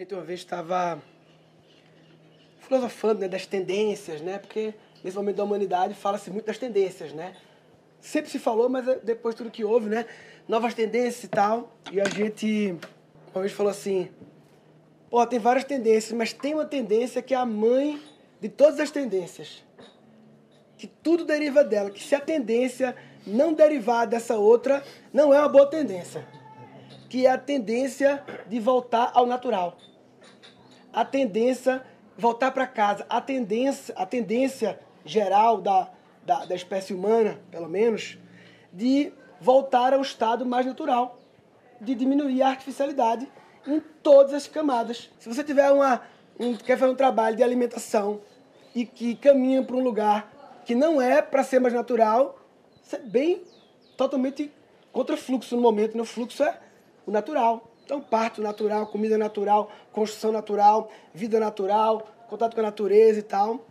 [0.00, 0.98] gente uma vez estava
[2.60, 4.38] filosofando né, das tendências, né?
[4.38, 4.72] Porque
[5.04, 7.36] nesse momento da humanidade fala-se muito das tendências, né?
[8.00, 10.06] Sempre se falou, mas é depois tudo que houve, né?
[10.48, 11.76] Novas tendências e tal.
[11.92, 12.74] E a gente
[13.34, 14.08] uma vez falou assim:
[15.10, 18.00] pô, tem várias tendências, mas tem uma tendência que é a mãe
[18.40, 19.62] de todas as tendências.
[20.78, 22.96] Que tudo deriva dela, que se a tendência
[23.26, 24.82] não derivar dessa outra,
[25.12, 26.26] não é uma boa tendência.
[27.10, 29.76] Que é a tendência de voltar ao natural.
[30.92, 31.84] A tendência
[32.16, 33.06] voltar para casa.
[33.08, 35.90] A tendência, a tendência geral da,
[36.24, 38.18] da, da espécie humana, pelo menos,
[38.72, 41.18] de voltar ao estado mais natural,
[41.80, 43.26] de diminuir a artificialidade
[43.66, 45.10] em todas as camadas.
[45.18, 46.02] Se você tiver uma,
[46.38, 48.20] um, quer fazer um trabalho de alimentação
[48.74, 50.30] e que caminha para um lugar
[50.64, 52.38] que não é para ser mais natural,
[52.82, 53.42] você é bem
[53.96, 54.52] totalmente
[54.92, 55.96] contra fluxo no momento.
[55.96, 56.58] No fluxo é
[57.06, 57.69] o natural.
[57.90, 63.66] Então, parto natural, comida natural, construção natural, vida natural, contato com a natureza e tal.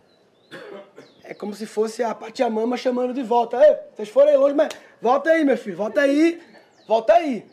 [1.24, 3.56] É como se fosse a Pachamama chamando de volta.
[3.66, 4.68] Ei, vocês foram aí longe, mas
[5.00, 6.38] volta aí, meu filho, volta aí,
[6.86, 7.46] volta aí.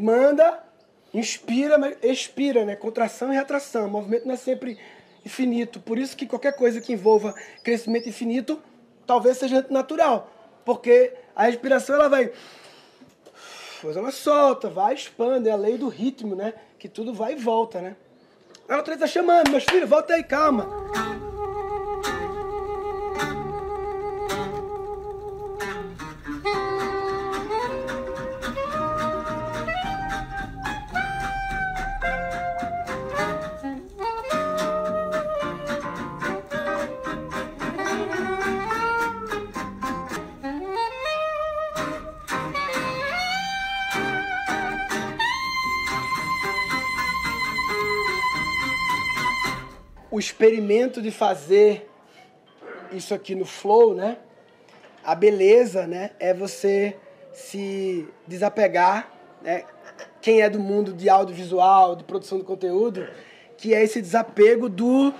[0.00, 0.64] Manda,
[1.12, 2.74] inspira, mas expira, né?
[2.74, 3.84] Contração e retração.
[3.84, 4.78] O movimento não é sempre
[5.26, 5.78] infinito.
[5.78, 8.62] Por isso que qualquer coisa que envolva crescimento infinito
[9.06, 10.30] talvez seja natural.
[10.64, 12.32] Porque a respiração ela vai
[13.84, 16.54] depois ela solta, vai, expande, é a lei do ritmo, né?
[16.78, 17.96] Que tudo vai e volta, né?
[18.66, 20.66] A natureza tá chamando, meus filhos, volta aí, calma.
[50.24, 51.88] Experimento de fazer
[52.92, 54.18] isso aqui no flow, né?
[55.04, 56.96] A beleza, né, é você
[57.32, 59.12] se desapegar,
[59.42, 59.64] né?
[60.20, 63.06] Quem é do mundo de audiovisual, de produção de conteúdo,
[63.58, 65.12] que é esse desapego do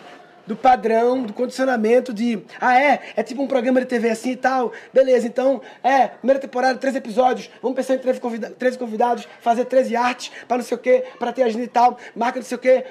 [0.47, 4.37] do padrão, do condicionamento de, ah, é, é tipo um programa de TV assim e
[4.37, 9.29] tal, beleza, então, é, primeira temporada, três episódios, vamos pensar em 13 convidados, 13 convidados
[9.41, 12.47] fazer 13 artes, para não sei o quê, para ter agenda e tal, marca não
[12.47, 12.85] sei o quê,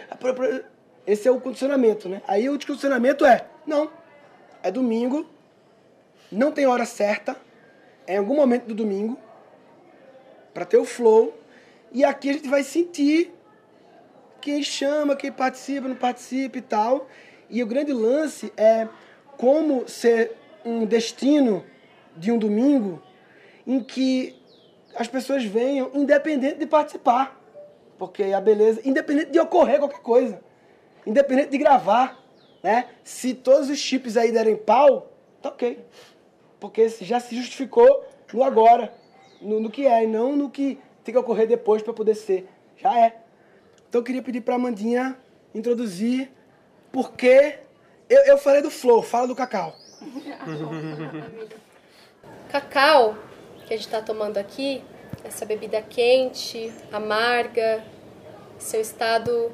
[1.05, 2.21] esse é o condicionamento, né?
[2.27, 3.89] Aí o condicionamento é, não,
[4.61, 5.25] é domingo,
[6.31, 7.35] não tem hora certa,
[8.07, 9.17] é em algum momento do domingo,
[10.53, 11.37] para ter o flow,
[11.91, 13.33] e aqui a gente vai sentir
[14.39, 17.07] quem chama, quem participa, não participa e tal.
[17.49, 18.87] E o grande lance é
[19.37, 21.63] como ser um destino
[22.17, 23.01] de um domingo
[23.65, 24.35] em que
[24.95, 27.39] as pessoas venham independente de participar.
[27.97, 30.41] Porque a beleza, independente de ocorrer qualquer coisa
[31.05, 32.19] independente de gravar,
[32.61, 32.89] né?
[33.03, 35.83] Se todos os chips aí derem pau, tá ok.
[36.59, 38.93] Porque já se justificou no agora,
[39.41, 42.47] no, no que é, e não no que tem que ocorrer depois para poder ser.
[42.77, 43.17] Já é.
[43.89, 45.17] Então eu queria pedir para a Amandinha
[45.53, 46.31] introduzir
[46.91, 47.59] porque
[48.09, 49.75] eu, eu falei do flow, fala do cacau.
[52.49, 53.17] cacau
[53.65, 54.83] que a gente está tomando aqui,
[55.23, 57.83] essa bebida quente, amarga,
[58.57, 59.51] seu estado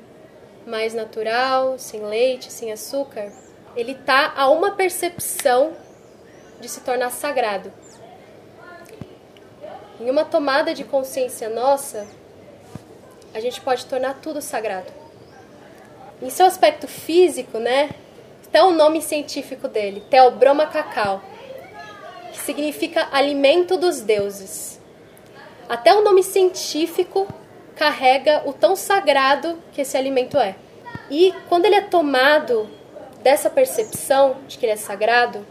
[0.66, 3.32] mais natural, sem leite, sem açúcar,
[3.76, 5.74] ele tá a uma percepção
[6.60, 7.72] de se tornar sagrado.
[10.00, 12.08] Em uma tomada de consciência nossa,
[13.34, 14.92] a gente pode tornar tudo sagrado.
[16.22, 17.90] Em seu aspecto físico, né?
[18.48, 21.22] Até o nome científico dele, Theobroma cacau,
[22.32, 24.80] que significa alimento dos deuses.
[25.68, 27.28] Até o nome científico
[27.80, 30.54] carrega o tão sagrado que esse alimento é.
[31.10, 32.70] E quando ele é tomado
[33.24, 35.48] dessa percepção de que ele é sagrado,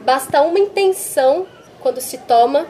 [0.00, 1.46] basta uma intenção
[1.80, 2.66] quando se toma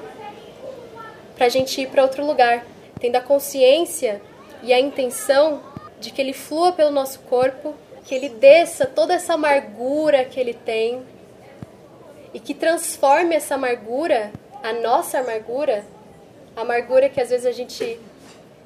[1.36, 2.66] para a gente ir para outro lugar,
[2.98, 4.20] tendo a consciência
[4.64, 5.62] e a intenção
[6.00, 7.72] de que ele flua pelo nosso corpo,
[8.04, 11.04] que ele desça toda essa amargura que ele tem
[12.34, 15.84] e que transforme essa amargura, a nossa amargura,
[16.56, 18.09] a amargura que às vezes a gente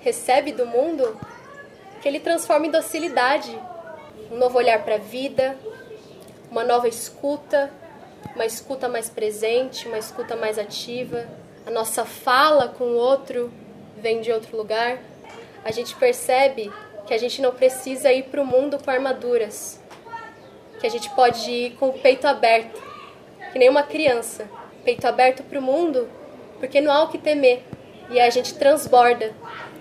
[0.05, 1.19] recebe do mundo,
[2.03, 3.59] que ele transforma em docilidade,
[4.31, 5.57] um novo olhar para a vida,
[6.51, 7.73] uma nova escuta,
[8.35, 11.27] uma escuta mais presente, uma escuta mais ativa.
[11.67, 13.51] A nossa fala com o outro
[13.97, 14.99] vem de outro lugar.
[15.65, 16.71] A gente percebe
[17.07, 19.81] que a gente não precisa ir para o mundo com armaduras,
[20.81, 22.83] que a gente pode ir com o peito aberto,
[23.53, 24.47] que nem uma criança,
[24.85, 26.11] peito aberto para o mundo,
[26.61, 27.63] porque não há o que temer
[28.11, 29.33] e a gente transborda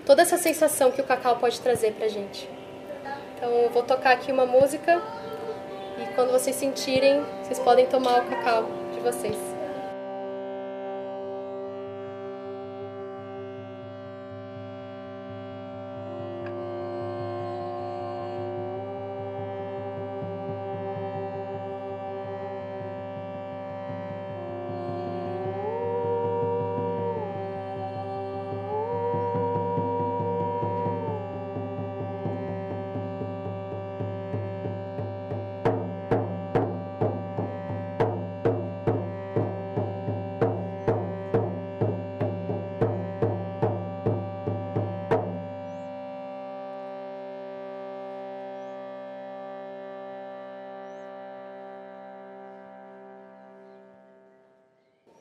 [0.05, 2.50] toda essa sensação que o cacau pode trazer pra gente.
[3.35, 5.01] Então eu vou tocar aqui uma música
[5.97, 9.52] e quando vocês sentirem, vocês podem tomar o cacau de vocês.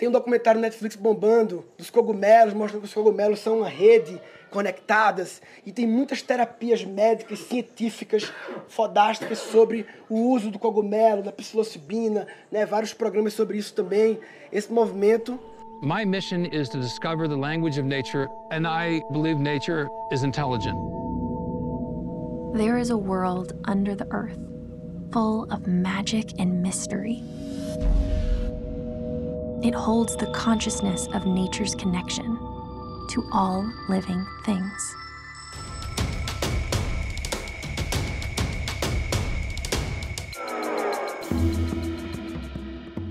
[0.02, 4.20] Tem um documentário no Netflix bombando dos cogumelos, mostrando que os cogumelos são uma rede
[4.50, 8.32] conectadas e tem muitas terapias médicas, científicas,
[8.66, 12.66] fodásticas sobre o uso do cogumelo, da psilocibina, né?
[12.66, 14.18] Vários programas sobre isso também.
[14.50, 15.38] Esse movimento
[15.80, 20.76] My mission is to discover the language of nature, and I believe nature is intelligent.
[22.54, 24.40] There is a world under the earth
[25.12, 27.22] full of magic and mystery.
[29.62, 32.36] It holds the consciousness of nature's connection
[33.10, 34.96] to all living things.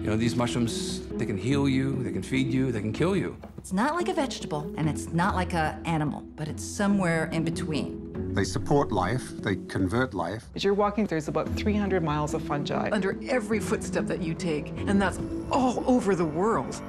[0.01, 3.15] You know, these mushrooms, they can heal you, they can feed you, they can kill
[3.15, 3.37] you.
[3.59, 7.43] It's not like a vegetable, and it's not like an animal, but it's somewhere in
[7.43, 8.33] between.
[8.33, 10.45] They support life, they convert life.
[10.55, 14.33] As you're walking, through there's about 300 miles of fungi under every footstep that you
[14.33, 15.19] take, and that's
[15.51, 16.81] all over the world.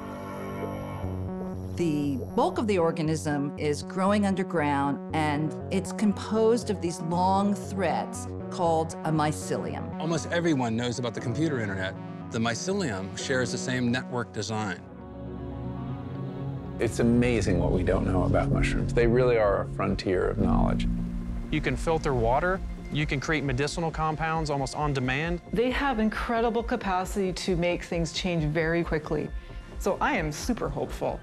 [1.75, 8.27] The bulk of the organism is growing underground, and it's composed of these long threads
[8.49, 9.99] called a mycelium.
[9.99, 11.93] Almost everyone knows about the computer internet.
[12.33, 14.81] The mycelium shares the same network design.
[16.79, 18.91] It's amazing what we don't know about mushrooms.
[18.91, 20.87] They really are a frontier of knowledge.
[21.51, 22.59] You can filter water.
[22.91, 25.41] You can create medicinal compounds almost on demand.
[25.53, 29.29] They have incredible capacity to make things change very quickly.
[29.77, 31.19] So I am super hopeful.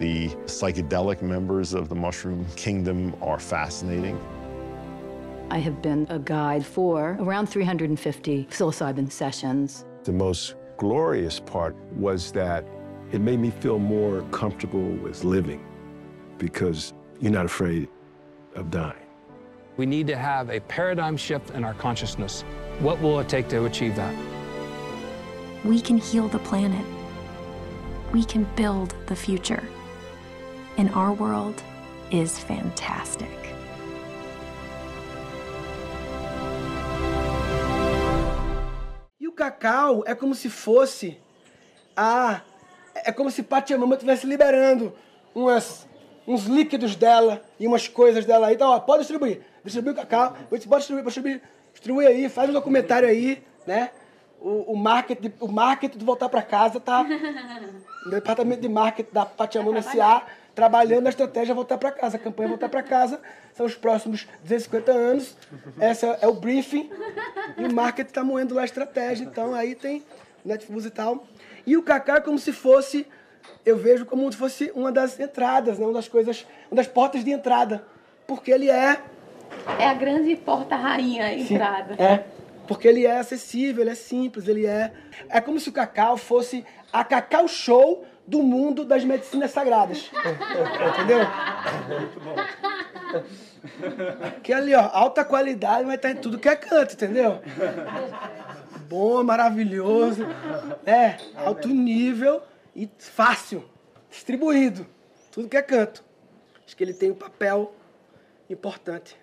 [0.00, 4.20] The psychedelic members of the mushroom kingdom are fascinating.
[5.50, 9.86] I have been a guide for around 350 psilocybin sessions.
[10.04, 12.66] The most glorious part was that
[13.10, 15.64] it made me feel more comfortable with living
[16.36, 17.88] because you're not afraid
[18.54, 19.06] of dying.
[19.78, 22.42] We need to have a paradigm shift in our consciousness.
[22.80, 24.14] What will it take to achieve that?
[25.64, 26.84] We can heal the planet.
[28.12, 29.66] We can build the future.
[30.76, 31.62] And our world
[32.10, 33.43] is fantastic.
[39.50, 41.18] Cacau é como se fosse
[41.96, 42.40] a.
[42.94, 44.92] É como se Pachamama estivesse liberando
[45.34, 45.86] umas,
[46.26, 48.54] uns líquidos dela e umas coisas dela aí.
[48.54, 49.42] Então, ó, pode distribuir.
[49.64, 50.36] Distribui o cacau.
[50.48, 51.42] Pode distribuir, pode distribuir.
[51.72, 53.90] Distribui aí, faz um documentário aí, né?
[54.40, 57.04] O, o marketing, o marketing de voltar para casa tá.
[58.06, 60.22] o departamento de marketing da Pachamama S.A.
[60.54, 62.16] trabalhando a estratégia voltar para casa.
[62.16, 63.20] A campanha voltar para casa
[63.54, 65.36] são os próximos 250 anos.
[65.78, 66.90] Essa é o briefing.
[67.58, 69.24] E o marketing está moendo lá a estratégia.
[69.24, 70.02] Então aí tem
[70.44, 71.26] Netflix e tal.
[71.66, 73.06] E o cacau é como se fosse,
[73.64, 75.84] eu vejo como se fosse uma das entradas, né?
[75.84, 77.84] uma das coisas, uma das portas de entrada.
[78.26, 79.00] Porque ele é.
[79.78, 81.94] É a grande porta-rainha entrada.
[82.02, 82.24] É.
[82.66, 84.92] Porque ele é acessível, ele é simples, ele é.
[85.28, 90.10] É como se o cacau fosse a cacau show do mundo das medicinas sagradas.
[90.94, 91.20] Entendeu?
[92.00, 92.36] Muito bom.
[94.42, 97.40] Que ali, ó, alta qualidade, mas tá em tudo que é canto, entendeu?
[98.88, 100.26] Bom, maravilhoso,
[100.84, 102.42] é, alto nível
[102.74, 103.64] e fácil,
[104.10, 104.86] distribuído,
[105.30, 106.04] tudo que é canto.
[106.66, 107.72] Acho que ele tem um papel
[108.48, 109.16] importante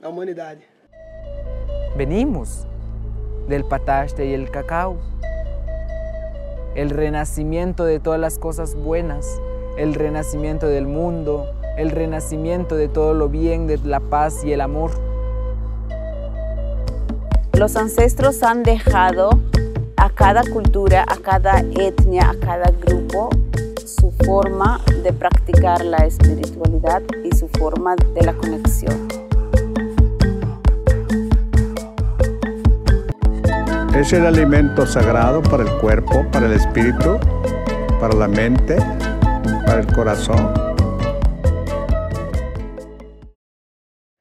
[0.00, 0.62] na humanidade.
[1.96, 2.66] Venimos
[3.48, 4.98] del pataste y el cacao,
[6.76, 9.40] el renacimiento de todas las cosas buenas,
[9.78, 11.46] el renacimiento del mundo,
[11.78, 14.90] el renacimiento de todo lo bien, de la paz y el amor.
[17.54, 19.30] Los ancestros han dejado
[19.96, 23.30] a cada cultura, a cada etnia, a cada grupo
[23.86, 29.25] su forma de practicar la espiritualidad y su forma de la conexión.
[33.96, 37.18] Es el alimento sagrado para el cuerpo, para el espíritu,
[37.98, 38.76] para la mente,
[39.64, 40.52] para el corazón.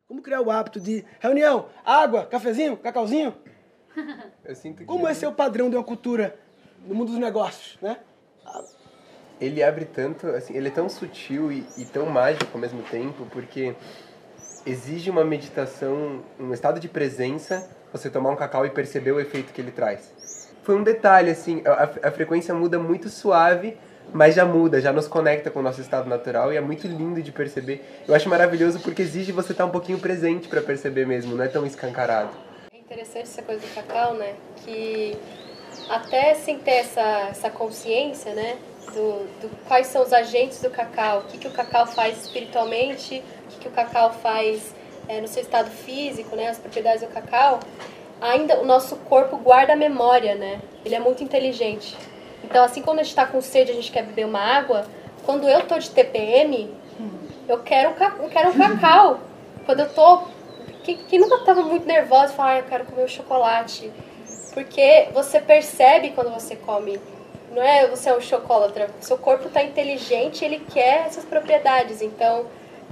[0.07, 3.35] Como criar o hábito de reunião, água, cafezinho, cacauzinho?
[4.87, 6.39] Como esse é o padrão de uma cultura
[6.87, 7.97] no mundo dos negócios, né?
[9.41, 13.27] ele abre tanto, assim, ele é tão sutil e, e tão mágico ao mesmo tempo,
[13.29, 13.75] porque
[14.65, 19.53] exige uma meditação, um estado de presença, você tomar um cacau e perceber o efeito
[19.53, 20.11] que ele traz.
[20.63, 23.77] Foi um detalhe, assim, a, a frequência muda muito suave,
[24.13, 27.21] mas já muda, já nos conecta com o nosso estado natural e é muito lindo
[27.21, 28.03] de perceber.
[28.07, 31.47] Eu acho maravilhoso porque exige você estar um pouquinho presente para perceber mesmo, não é
[31.47, 32.31] tão escancarado.
[32.73, 34.33] É interessante essa coisa do cacau, né?
[34.57, 35.17] Que
[35.89, 38.57] até sem ter essa, essa consciência, né?
[38.87, 43.23] Do, do quais são os agentes do cacau, o que, que o cacau faz espiritualmente,
[43.45, 44.73] o que, que o cacau faz
[45.07, 46.49] é, no seu estado físico, né?
[46.49, 47.59] As propriedades do cacau.
[48.21, 50.61] Ainda o nosso corpo guarda a memória, né?
[50.83, 51.95] Ele é muito inteligente.
[52.43, 54.85] Então, assim, quando a gente está com sede, a gente quer beber uma água.
[55.25, 56.73] Quando eu tô de TPM,
[57.47, 59.19] eu quero, eu quero um cacau.
[59.65, 60.23] Quando eu tô.
[60.83, 63.91] Quem, quem nunca estava muito nervosa e fala, ah, eu quero comer um chocolate.
[64.53, 66.99] Porque você percebe quando você come.
[67.51, 68.89] Não é você é um chocolatra.
[68.99, 72.01] Seu corpo está inteligente, ele quer essas propriedades.
[72.01, 72.45] Então,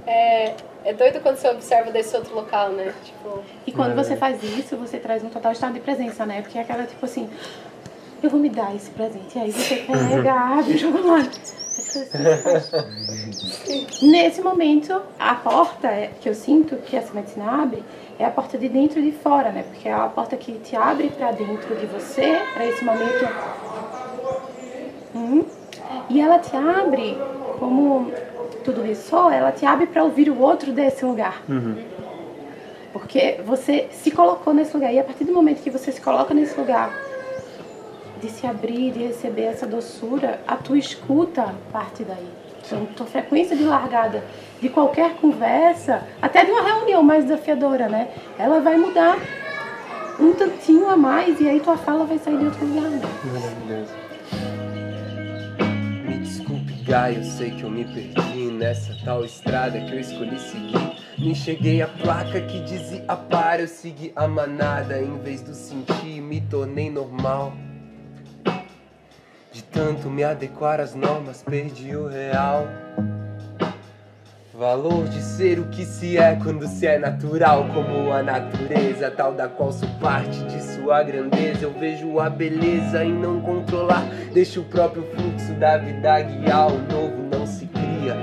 [0.06, 0.54] é,
[0.84, 2.92] é doido quando você observa desse outro local, né?
[3.04, 3.42] Tipo...
[3.66, 6.42] E quando você faz isso, você traz um total estado de presença, né?
[6.42, 7.28] Porque é aquela, tipo assim,
[8.22, 9.36] eu vou me dar esse presente.
[9.36, 11.64] E aí você pega, abre o chocolate.
[14.02, 15.88] Nesse momento, a porta
[16.20, 17.82] que eu sinto que essa medicina abre
[18.18, 19.64] é a porta de dentro e de fora, né?
[19.64, 23.28] Porque é a porta que te abre para dentro de você, para esse momento.
[25.14, 25.44] Hum.
[26.10, 27.16] E ela te abre,
[27.58, 28.12] como
[28.64, 31.42] tudo ressoa, ela te abre para ouvir o outro desse lugar.
[31.48, 31.76] Uhum.
[32.92, 34.92] Porque você se colocou nesse lugar.
[34.92, 36.92] E a partir do momento que você se coloca nesse lugar,
[38.20, 42.28] de se abrir, de receber essa doçura, a tua escuta parte daí.
[42.66, 44.24] Então, tua frequência de largada
[44.60, 48.08] de qualquer conversa, até de uma reunião mais desafiadora, né?
[48.38, 49.18] Ela vai mudar
[50.18, 52.90] um tantinho a mais e aí tua fala vai sair de outro lugar.
[52.90, 53.86] Né?
[56.86, 61.18] Eu sei que eu me perdi nessa tal estrada que eu escolhi seguir.
[61.18, 65.00] Me enxerguei a placa que dizia para, eu segui a manada.
[65.00, 67.54] Em vez do sentir, me tornei normal.
[69.50, 72.68] De tanto me adequar às normas, perdi o real.
[74.56, 79.34] Valor de ser o que se é quando se é natural, como a natureza, tal
[79.34, 81.64] da qual sou parte de sua grandeza.
[81.64, 86.68] Eu vejo a beleza em não controlar, deixa o próprio fluxo da vida guiar.
[86.68, 88.14] O novo não se cria,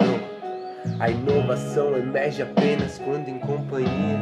[0.00, 1.00] não.
[1.00, 4.18] A inovação emerge apenas quando em companhia.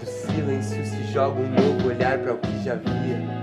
[0.00, 3.36] Do silêncio se joga um novo olhar para o que já via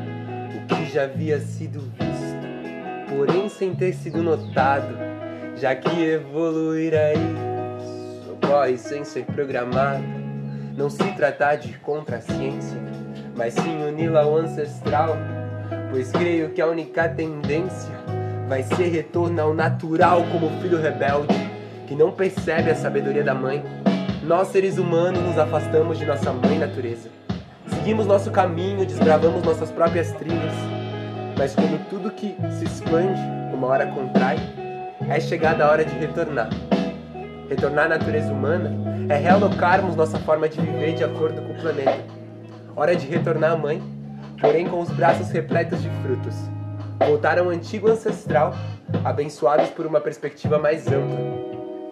[0.67, 5.12] que já havia sido visto, porém sem ter sido notado,
[5.55, 10.03] já que evoluir é isso, ocorre sem ser programado.
[10.75, 12.79] Não se trata de contra a ciência,
[13.35, 15.15] mas sim uni-la ao ancestral,
[15.91, 17.93] pois creio que a única tendência
[18.47, 21.33] vai ser retorno ao natural como filho rebelde,
[21.87, 23.63] que não percebe a sabedoria da mãe.
[24.23, 27.09] Nós, seres humanos, nos afastamos de nossa mãe natureza
[27.83, 30.53] Seguimos nosso caminho, desbravamos nossas próprias trilhas.
[31.37, 33.19] Mas como tudo que se expande,
[33.53, 34.37] uma hora contrai,
[35.09, 36.49] é chegada a hora de retornar.
[37.49, 38.71] Retornar à natureza humana
[39.09, 41.99] é realocarmos nossa forma de viver de acordo com o planeta.
[42.75, 43.81] Hora de retornar à mãe,
[44.39, 46.35] porém com os braços repletos de frutos.
[46.99, 48.53] Voltar ao antigo ancestral,
[49.03, 51.19] abençoados por uma perspectiva mais ampla.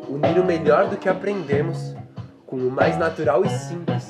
[0.09, 1.95] Unir o melhor do que aprendemos
[2.47, 4.07] com o mais natural e simples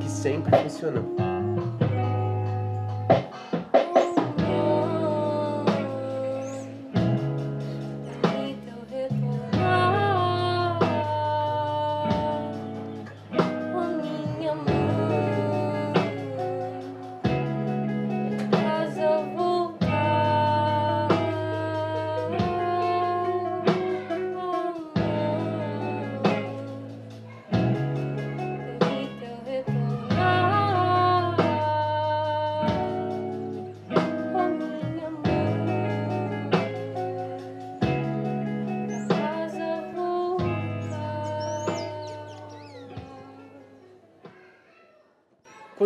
[0.00, 1.16] que sempre funcionou.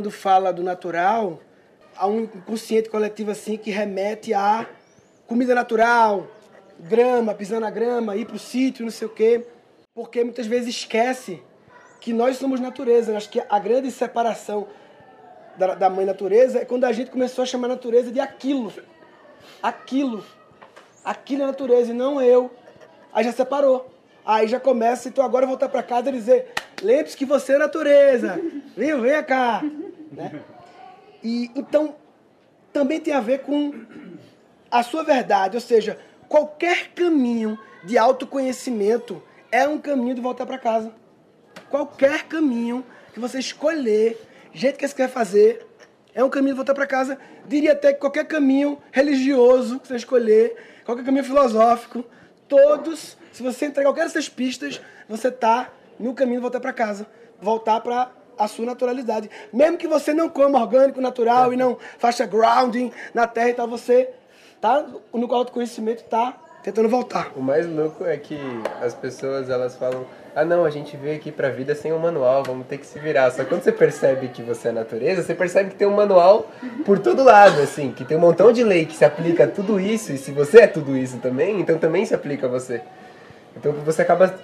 [0.00, 1.40] Quando fala do natural,
[1.94, 4.66] há um inconsciente coletivo assim que remete a
[5.26, 6.26] comida natural,
[6.78, 9.44] grama, pisar na grama, ir para o sítio, não sei o quê,
[9.94, 11.42] porque muitas vezes esquece
[12.00, 13.14] que nós somos natureza.
[13.14, 14.68] Acho que a grande separação
[15.58, 18.72] da, da mãe natureza é quando a gente começou a chamar a natureza de aquilo.
[19.62, 20.24] Aquilo.
[21.04, 22.50] Aquilo é natureza e não eu.
[23.12, 23.92] Aí já separou.
[24.24, 26.52] Aí já começa, então agora voltar para casa e dizer:
[26.82, 28.40] lembre-se que você é natureza,
[28.74, 29.02] viu?
[29.02, 29.62] Venha cá.
[30.10, 30.42] Né?
[31.22, 31.94] E então
[32.72, 33.72] também tem a ver com
[34.70, 35.98] a sua verdade, ou seja,
[36.28, 40.92] qualquer caminho de autoconhecimento é um caminho de voltar para casa.
[41.68, 44.20] Qualquer caminho que você escolher,
[44.52, 45.66] jeito que você quer fazer,
[46.14, 47.18] é um caminho de voltar para casa.
[47.46, 52.04] Diria até que qualquer caminho religioso que você escolher, qualquer caminho filosófico,
[52.48, 57.06] todos, se você entregar qualquer dessas pistas, você está no caminho de voltar para casa.
[57.40, 59.30] Voltar para a sua naturalidade.
[59.52, 63.68] Mesmo que você não coma orgânico, natural e não faça grounding na terra e tal,
[63.68, 64.08] você
[64.60, 67.32] tá no autoconhecimento, tá tentando voltar.
[67.36, 68.38] O mais louco é que
[68.80, 72.42] as pessoas elas falam: "Ah, não, a gente veio aqui pra vida sem um manual,
[72.42, 73.30] vamos ter que se virar".
[73.30, 76.46] Só quando você percebe que você é natureza, você percebe que tem um manual
[76.84, 79.78] por todo lado, assim, que tem um montão de lei que se aplica a tudo
[79.78, 82.80] isso, e se você é tudo isso também, então também se aplica a você.
[83.56, 84.34] Então você acaba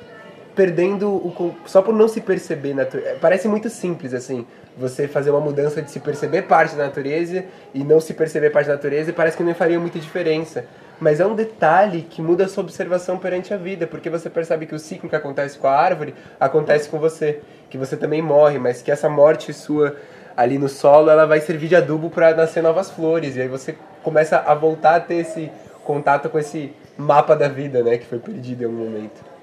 [0.57, 3.19] perdendo o só por não se perceber natureza.
[3.21, 4.47] Parece muito simples assim,
[4.77, 7.45] você fazer uma mudança de se perceber parte da natureza
[7.75, 10.65] e não se perceber parte da natureza, parece que não faria muita diferença.
[10.99, 14.65] Mas é um detalhe que muda a sua observação perante a vida, porque você percebe
[14.65, 18.59] que o ciclo que acontece com a árvore acontece com você, que você também morre,
[18.59, 19.95] mas que essa morte sua
[20.35, 23.75] ali no solo, ela vai servir de adubo para nascer novas flores, e aí você
[24.03, 25.51] começa a voltar a ter esse
[25.85, 29.36] contato com esse mapa da vida, né, que foi perdido em algum momento.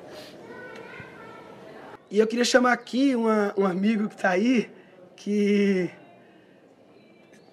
[2.13, 4.69] E eu queria chamar aqui uma, um amigo que está aí,
[5.15, 5.89] que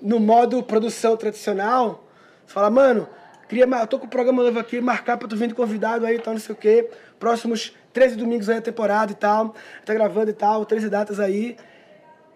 [0.03, 2.07] no modo produção tradicional,
[2.47, 3.09] fala, mano,
[3.49, 6.19] queria, eu tô com o programa novo aqui, marcar para tu vir de convidado aí
[6.19, 6.91] tal, não sei o quê.
[7.19, 9.55] Próximos 13 domingos aí a temporada e tal.
[9.87, 11.57] Tá gravando e tal, 13 datas aí.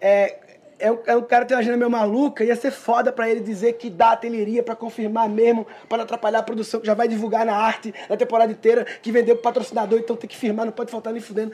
[0.01, 3.41] É, é um, é cara tem uma agenda meio maluca, ia ser foda pra ele
[3.41, 6.95] dizer que data ele iria pra confirmar mesmo, pra não atrapalhar a produção, que já
[6.95, 10.67] vai divulgar na arte na temporada inteira, que vendeu pro patrocinador, então tem que firmar,
[10.67, 11.53] não pode faltar nem fudendo.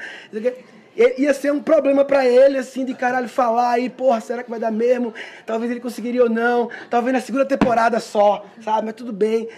[1.17, 4.59] Ia ser um problema pra ele, assim, de caralho falar aí, porra, será que vai
[4.59, 5.15] dar mesmo?
[5.47, 8.87] Talvez ele conseguiria ou não, talvez na segunda temporada só, sabe?
[8.87, 9.49] Mas tudo bem.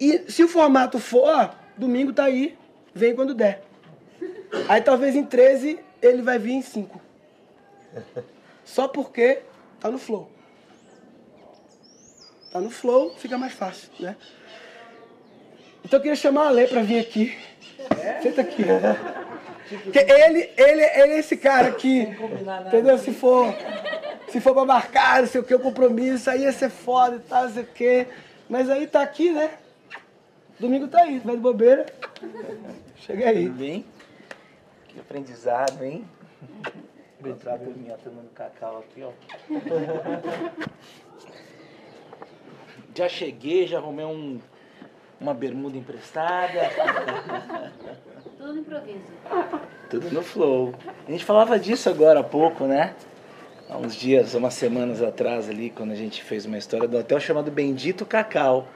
[0.00, 2.56] E se o formato for, domingo tá aí,
[2.94, 3.62] vem quando der.
[4.68, 7.00] Aí talvez em 13 ele vai vir em 5
[8.64, 9.42] só porque
[9.80, 10.30] tá no flow.
[12.52, 14.16] Tá no flow, fica mais fácil, né?
[15.84, 17.36] Então eu queria chamar a Lê pra vir aqui.
[18.00, 18.20] É?
[18.22, 18.64] Senta aqui.
[19.82, 22.02] Porque ele, ele, ele é esse cara que,
[22.66, 22.98] entendeu?
[22.98, 23.54] Se for,
[24.28, 27.20] se for pra marcar, não sei o que, o compromisso, aí ia ser foda e
[27.20, 28.06] tal, não sei o que.
[28.48, 29.50] Mas aí tá aqui, né?
[30.58, 31.86] Domingo tá aí, vai de bobeira.
[32.98, 33.46] Chega aí.
[33.46, 33.84] Tudo bem?
[34.88, 36.04] Que aprendizado, hein?
[37.24, 39.10] Vou entrar a turminha tomando cacau aqui, ó.
[42.94, 44.38] já cheguei, já arrumei um,
[45.18, 46.68] uma bermuda emprestada.
[48.36, 49.06] Tudo no improviso.
[49.88, 50.74] Tudo no flow.
[51.08, 52.94] A gente falava disso agora há pouco, né?
[53.70, 57.18] Há uns dias, umas semanas atrás ali, quando a gente fez uma história do hotel
[57.18, 58.68] chamado Bendito Cacau.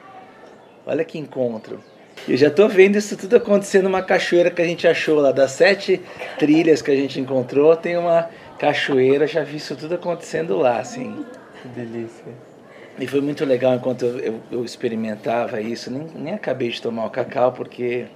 [0.87, 1.85] Olha que encontro.
[2.26, 5.33] Eu já tô vendo isso tudo acontecendo numa cachoeira que a gente achou lá.
[5.33, 6.00] Das sete
[6.38, 8.28] trilhas que a gente encontrou, tem uma
[8.59, 11.24] cachoeira, já vi isso tudo acontecendo lá, assim.
[11.62, 12.33] Que delícia.
[12.98, 15.90] E foi muito legal enquanto eu, eu, eu experimentava isso.
[15.90, 18.07] Nem, nem acabei de tomar o cacau porque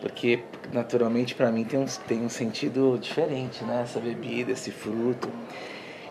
[0.00, 0.40] porque
[0.72, 3.82] naturalmente para mim tem um, tem um sentido diferente, né?
[3.84, 5.30] Essa bebida, esse fruto.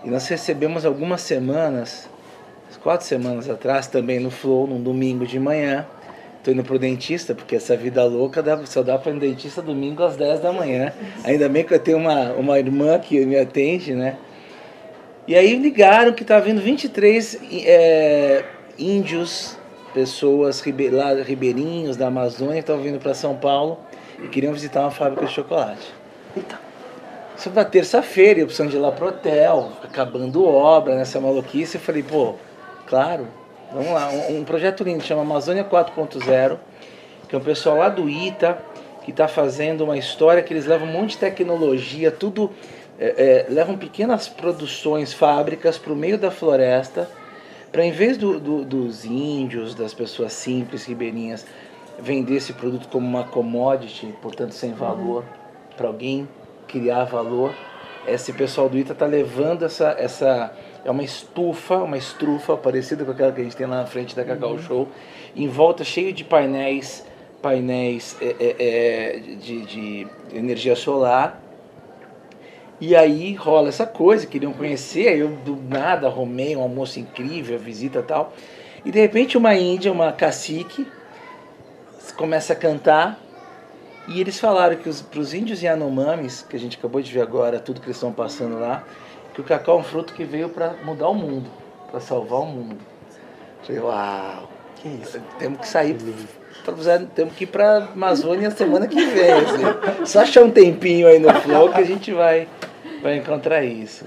[0.04, 2.10] E nós recebemos algumas semanas,
[2.82, 5.86] quatro semanas atrás, também no Flow, num domingo de manhã,
[6.44, 9.62] Tô indo pro dentista, porque essa vida louca dá, só dá para ir no dentista
[9.62, 10.92] domingo às 10 da manhã.
[11.24, 14.18] Ainda bem que eu tenho uma, uma irmã que me atende, né?
[15.28, 18.44] E aí ligaram que tá vindo 23 é,
[18.78, 19.56] índios,
[19.94, 23.78] pessoas ribe, lá, ribeirinhos da Amazônia, que estão vindo para São Paulo
[24.24, 25.94] e queriam visitar uma fábrica de chocolate.
[26.36, 26.58] Então,
[27.38, 31.76] isso na terça-feira, eu precisando de ir lá pro hotel, acabando obra, nessa maluquice.
[31.76, 32.36] Eu falei, pô,
[32.88, 33.28] claro,
[33.74, 36.58] Vamos lá, um, um projeto lindo, chama Amazônia 4.0,
[37.30, 38.62] que é um pessoal lá do ITA,
[39.06, 42.52] que está fazendo uma história que eles levam um monte de tecnologia, tudo,
[43.00, 47.10] é, é, levam pequenas produções, fábricas para o meio da floresta,
[47.72, 51.46] para em vez do, do, dos índios, das pessoas simples, ribeirinhas,
[51.98, 55.24] vender esse produto como uma commodity, portanto sem valor,
[55.78, 56.28] para alguém
[56.68, 57.54] criar valor,
[58.06, 60.52] esse pessoal do ITA está levando essa, essa
[60.84, 64.16] é uma estufa, uma estrufa parecida com aquela que a gente tem lá na frente
[64.16, 64.62] da Cacau uhum.
[64.62, 64.88] Show,
[65.36, 67.06] em volta cheio de painéis,
[67.42, 71.42] painéis é, é, é, de, de energia solar.
[72.80, 77.58] E aí rola essa coisa, queriam conhecer, aí eu do nada arrumei um almoço incrível,
[77.60, 78.34] visita e tal.
[78.84, 80.88] E de repente uma índia, uma cacique,
[82.18, 83.20] começa a cantar
[84.08, 87.60] E eles falaram que para os índios Yanomamis, que a gente acabou de ver agora,
[87.60, 88.84] tudo que eles estão passando lá,
[89.34, 91.50] que o cacau é um fruto que veio para mudar o mundo,
[91.90, 92.78] para salvar o mundo.
[93.60, 95.22] Eu falei, uau, que isso?
[95.40, 95.98] Temos que sair,
[97.16, 99.32] temos que ir para a Amazônia semana que vem.
[99.32, 100.06] Assim.
[100.06, 102.48] Só achar um tempinho aí no flow que a gente vai,
[103.02, 104.06] vai encontrar isso.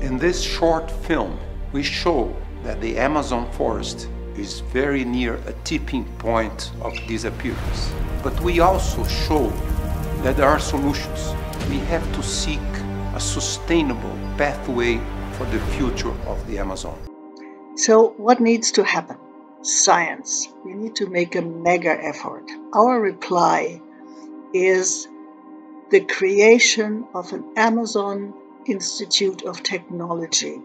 [0.00, 1.36] In this short film,
[1.74, 2.32] we show
[2.64, 7.92] that the Amazon forest is very near a tipping point of disappearance.
[8.22, 9.48] But we also show
[10.22, 11.34] that there are solutions.
[11.68, 12.60] We have to seek
[13.14, 15.00] a sustainable pathway
[15.32, 16.98] for the future of the Amazon.
[17.76, 19.18] So, what needs to happen?
[19.62, 20.48] Science.
[20.64, 22.44] We need to make a mega effort.
[22.72, 23.80] Our reply
[24.52, 25.08] is
[25.90, 28.34] the creation of an Amazon
[28.66, 30.60] Institute of Technology,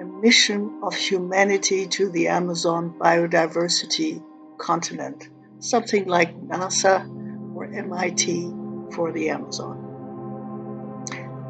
[0.00, 4.22] a mission of humanity to the Amazon biodiversity
[4.58, 5.28] continent,
[5.58, 7.08] something like NASA
[7.54, 8.52] or MIT
[8.92, 9.86] for the Amazon.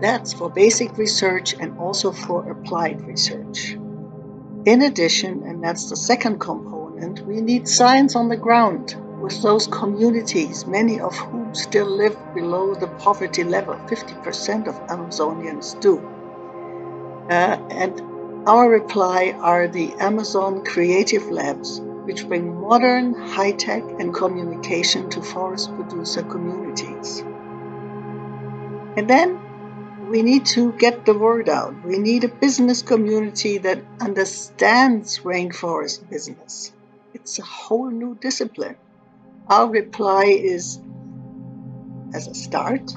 [0.00, 3.72] That's for basic research and also for applied research.
[4.66, 9.66] In addition, and that's the second component, we need science on the ground with those
[9.66, 13.74] communities, many of whom still live below the poverty level.
[13.74, 15.98] 50% of Amazonians do.
[17.30, 18.15] Uh, and
[18.46, 25.20] our reply are the Amazon Creative Labs, which bring modern, high tech, and communication to
[25.20, 27.24] forest producer communities.
[28.96, 31.84] And then we need to get the word out.
[31.84, 36.72] We need a business community that understands rainforest business.
[37.14, 38.76] It's a whole new discipline.
[39.48, 40.78] Our reply is,
[42.14, 42.94] as a start,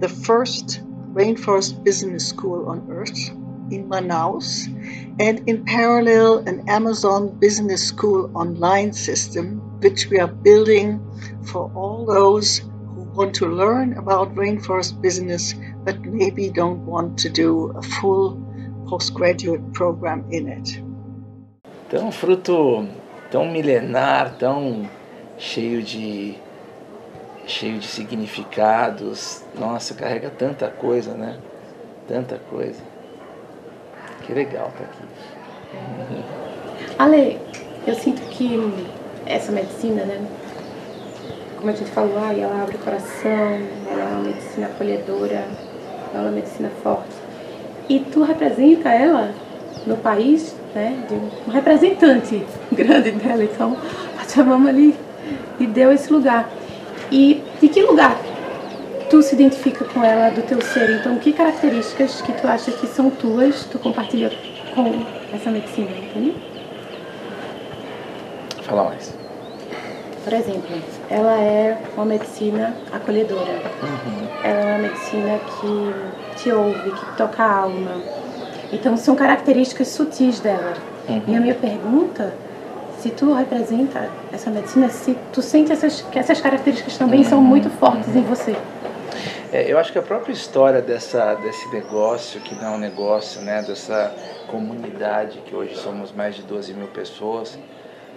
[0.00, 0.80] the first
[1.12, 3.30] rainforest business school on earth
[3.70, 4.66] in Manaus,
[5.20, 11.00] and in parallel, an Amazon Business School online system, which we are building
[11.44, 15.54] for all those who want to learn about rainforest business
[15.84, 18.36] but maybe don't want to do a full
[18.86, 20.82] postgraduate program in it.
[21.88, 22.86] Tão fruto
[23.30, 24.88] tão milenar, tão
[25.38, 26.36] cheio de
[27.46, 29.42] cheio de significados.
[29.58, 31.38] Nossa, carrega tanta coisa, né?
[32.06, 32.82] Tanta coisa.
[34.28, 36.22] Que legal tá aqui.
[36.98, 37.38] Ale,
[37.86, 38.60] eu sinto que
[39.24, 40.20] essa medicina, né?
[41.56, 43.58] Como a gente falou, ah, ela abre o coração,
[43.90, 45.46] ela é uma medicina acolhedora,
[46.12, 47.08] ela é uma medicina forte.
[47.88, 49.32] E tu representa ela
[49.86, 51.06] no país, né?
[51.08, 53.42] De um representante grande dela.
[53.42, 53.78] Então,
[54.14, 54.94] a Pachamama ali
[55.58, 56.50] e deu esse lugar.
[57.10, 58.14] E de que lugar
[59.08, 60.90] tu se identifica com ela do teu ser?
[60.90, 64.30] Então, que características que tu acha que são tuas, tu compartilha
[64.74, 66.34] com essa medicina, entendeu?
[68.62, 69.14] Fala mais.
[70.24, 70.76] Por exemplo,
[71.08, 73.62] ela é uma medicina acolhedora.
[73.82, 74.28] Uhum.
[74.44, 78.02] Ela é uma medicina que te ouve, que toca a alma.
[78.70, 80.74] Então, são características sutis dela.
[81.08, 81.22] Uhum.
[81.26, 82.34] E a minha pergunta
[83.00, 87.70] se tu representa essa medicina, se tu sente essas, que essas características também são muito
[87.70, 88.56] fortes em você.
[89.52, 93.40] É, eu acho que a própria história dessa, desse negócio, que não é um negócio,
[93.40, 94.14] né, dessa
[94.46, 97.58] comunidade, que hoje somos mais de 12 mil pessoas,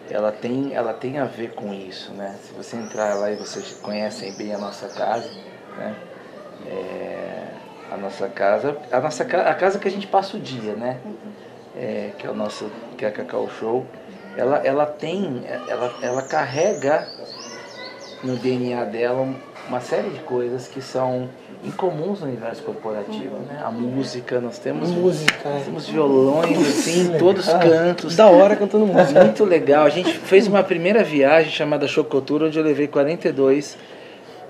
[0.10, 2.12] ela tem, ela tem a ver com isso.
[2.12, 2.36] Né?
[2.44, 5.30] Se você entrar lá e vocês conhecem bem a nossa casa,
[5.78, 5.96] né?
[6.68, 7.48] É,
[7.92, 11.00] a nossa casa, a nossa a casa que a gente passa o dia, né?
[11.76, 13.86] É, que é o nosso, que é a Cacau Show
[14.38, 17.08] ela, ela tem, ela, ela carrega
[18.24, 19.34] no DNA dela
[19.68, 21.30] uma série de coisas que são
[21.64, 23.62] incomuns no universo corporativo, né?
[23.64, 25.62] A música, nós temos música, é.
[25.64, 28.16] temos violões assim, todos os cantos.
[28.16, 29.24] da hora cantando música.
[29.24, 29.86] Muito legal.
[29.86, 33.78] A gente fez uma primeira viagem chamada Chocotura, onde eu levei 42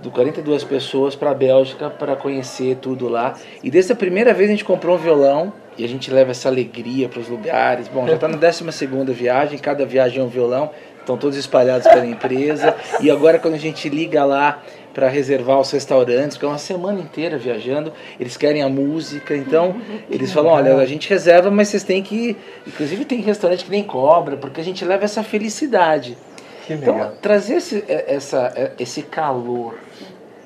[0.01, 3.35] do 42 pessoas para a Bélgica para conhecer tudo lá.
[3.63, 6.49] E desde a primeira vez a gente comprou um violão e a gente leva essa
[6.49, 7.87] alegria para os lugares.
[7.87, 11.87] Bom, já está na 12 segunda viagem, cada viagem é um violão, estão todos espalhados
[11.87, 12.75] pela empresa.
[12.99, 14.61] E agora quando a gente liga lá
[14.93, 19.75] para reservar os restaurantes, porque é uma semana inteira viajando, eles querem a música, então
[20.09, 22.35] eles falam, olha, a gente reserva, mas vocês têm que,
[22.67, 26.17] inclusive tem restaurante que nem cobra, porque a gente leva essa felicidade.
[26.65, 27.13] Que Então, legal.
[27.21, 29.75] trazer esse, é, essa, é, esse calor,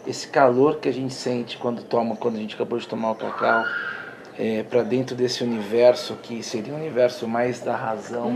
[0.07, 3.15] esse calor que a gente sente quando toma, quando a gente acabou de tomar o
[3.15, 3.65] cacau,
[4.37, 8.33] é, para dentro desse universo que seria um universo mais da razão,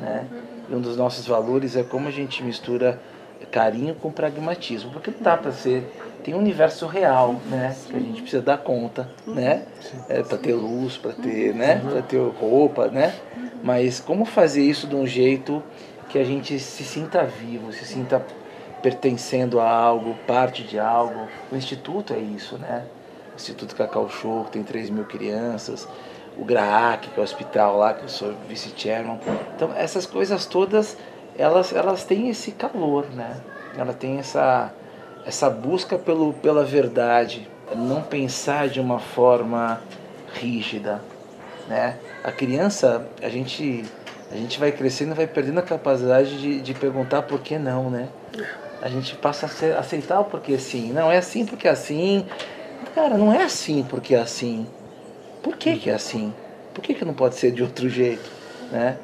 [0.00, 0.26] né?
[0.68, 3.00] E um dos nossos valores é como a gente mistura
[3.52, 5.88] carinho com pragmatismo, porque não dá para ser
[6.24, 7.74] tem um universo real, né?
[7.88, 9.64] Que a gente precisa dar conta, né?
[10.08, 11.80] É, para ter luz, para ter, né?
[11.84, 13.14] Para ter roupa, né?
[13.62, 15.62] Mas como fazer isso de um jeito
[16.08, 18.24] que a gente se sinta vivo, se sinta
[18.82, 21.28] pertencendo a algo, parte de algo.
[21.50, 22.84] O Instituto é isso, né?
[23.32, 25.88] O Instituto Cacau Show, tem 3 mil crianças.
[26.36, 29.18] O GRAAC, que é o hospital lá, que eu sou vice-chairman.
[29.54, 30.96] Então, essas coisas todas,
[31.36, 33.36] elas, elas têm esse calor, né?
[33.76, 34.72] Ela tem essa,
[35.24, 37.48] essa busca pelo, pela verdade.
[37.74, 39.80] Não pensar de uma forma
[40.34, 41.00] rígida,
[41.68, 41.96] né?
[42.22, 43.84] A criança, a gente,
[44.30, 48.08] a gente vai crescendo, vai perdendo a capacidade de, de perguntar por que não, né?
[48.80, 50.92] A gente passa a aceitar o porquê sim.
[50.92, 52.26] Não, é assim porque é assim.
[52.94, 54.66] Cara, não é assim porque é assim.
[55.42, 56.34] Por que, que é assim?
[56.74, 58.30] Por que, que não pode ser de outro jeito?
[58.70, 58.96] Né?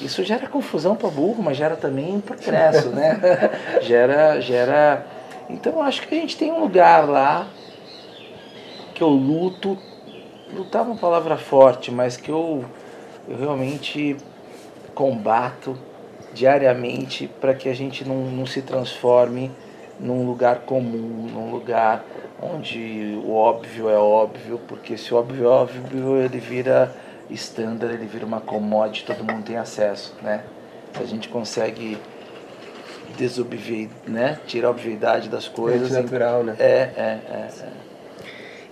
[0.00, 3.18] Isso gera confusão para burro, mas gera também progresso, né?
[3.80, 5.06] gera, gera.
[5.48, 7.46] Então eu acho que a gente tem um lugar lá
[8.94, 9.78] que eu luto.
[10.52, 12.64] Lutar é uma palavra forte, mas que eu,
[13.28, 14.16] eu realmente
[14.94, 15.76] combato
[16.32, 19.50] diariamente para que a gente não, não se transforme
[19.98, 22.04] num lugar comum, num lugar
[22.40, 26.94] onde o óbvio é óbvio, porque se o óbvio é óbvio, ele vira
[27.30, 30.42] standard, ele vira uma commodity, todo mundo tem acesso, né?
[30.96, 31.98] Se a gente consegue
[33.16, 34.38] desobviar, né?
[34.46, 35.94] Tirar a obviedade das coisas.
[35.94, 36.56] É natural, né?
[36.58, 37.68] É, é, é, é.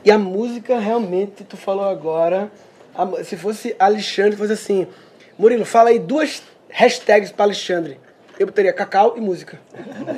[0.04, 2.50] E a música, realmente, tu falou agora,
[2.94, 4.86] a, se fosse Alexandre, fosse assim,
[5.38, 7.98] Murilo, fala aí duas hashtags para Alexandre.
[8.38, 9.60] Eu botaria cacau e música.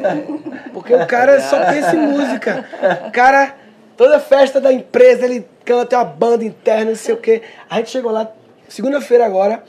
[0.73, 2.65] Porque o cara só pensa em música.
[3.07, 3.55] O cara,
[3.97, 7.43] toda festa da empresa, ele canta uma banda interna, não sei o quê.
[7.69, 8.31] A gente chegou lá
[8.69, 9.63] segunda-feira agora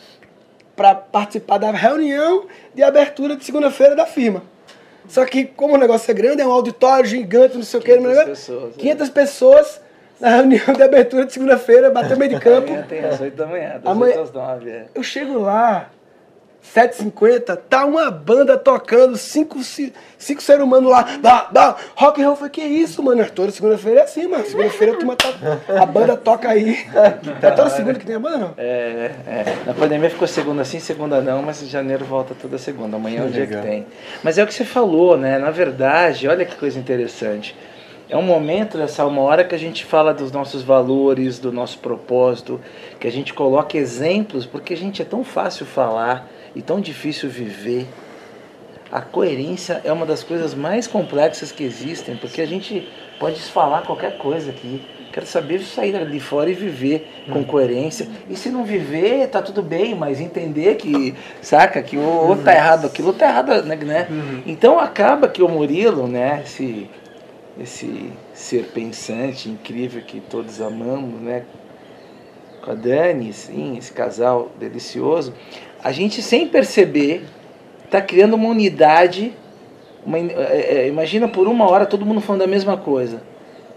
[0.76, 4.44] para participar da reunião de abertura de segunda-feira da firma.
[5.08, 7.98] Só que, como o negócio é grande, é um auditório gigante, não sei o quê.
[7.98, 8.76] 500 pessoas.
[8.76, 9.82] 500 pessoas
[10.20, 12.68] na reunião de abertura de segunda-feira, bateu meio de campo.
[12.72, 14.70] Amanhã tem às 8 da manhã, das Amanhã- 8 às 9.
[14.70, 14.86] É.
[14.94, 15.90] Eu chego lá,
[16.76, 22.28] 7h50, tá uma banda tocando, cinco, ci- cinco seres humanos lá, dá, dá, rock and
[22.28, 22.36] roll.
[22.36, 23.26] Falei, que isso, mano?
[23.30, 24.46] Toda segunda-feira é assim, mano.
[24.46, 25.30] Segunda-feira a turma tá,
[25.82, 26.78] a banda toca aí.
[27.42, 28.54] É toda segunda que tem a banda, não?
[28.58, 29.58] É, é.
[29.66, 32.98] Na pandemia ficou segunda sim, segunda não, mas em janeiro volta toda segunda.
[32.98, 33.86] Amanhã é o dia que tem.
[34.24, 35.38] Mas é o que você falou, né?
[35.38, 37.56] Na verdade, olha que coisa interessante.
[38.10, 41.78] É um momento, essa uma hora que a gente fala dos nossos valores, do nosso
[41.80, 42.60] propósito,
[43.00, 47.88] que a gente coloca exemplos, porque, gente, é tão fácil falar e tão difícil viver.
[48.92, 52.88] A coerência é uma das coisas mais complexas que existem, porque a gente
[53.20, 54.82] pode falar qualquer coisa aqui.
[55.12, 58.08] Quero saber sair ali fora e viver com coerência.
[58.30, 62.54] E se não viver, tá tudo bem, mas entender que, saca, que o outro tá
[62.54, 63.76] errado, aquilo tá errado, né?
[63.78, 64.08] né?
[64.46, 66.88] Então acaba que o Murilo, né, esse,
[67.60, 71.46] esse ser pensante incrível que todos amamos, né?
[72.64, 75.34] Com a Dani, sim, esse casal delicioso,
[75.88, 77.24] a gente sem perceber
[77.90, 79.32] tá criando uma unidade.
[80.06, 83.22] Uma, é, é, imagina por uma hora todo mundo falando a mesma coisa.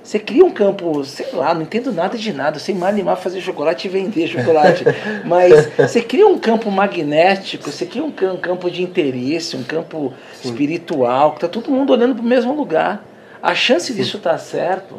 [0.02, 3.40] Você cria um campo, sei lá, não entendo nada de nada, sei mal animar fazer
[3.40, 4.82] chocolate e vender chocolate.
[5.24, 10.12] Mas você cria um campo magnético, você cria um cam- campo de interesse, um campo
[10.42, 13.04] espiritual, que tá todo mundo olhando para o mesmo lugar.
[13.40, 14.96] A chance disso estar certo,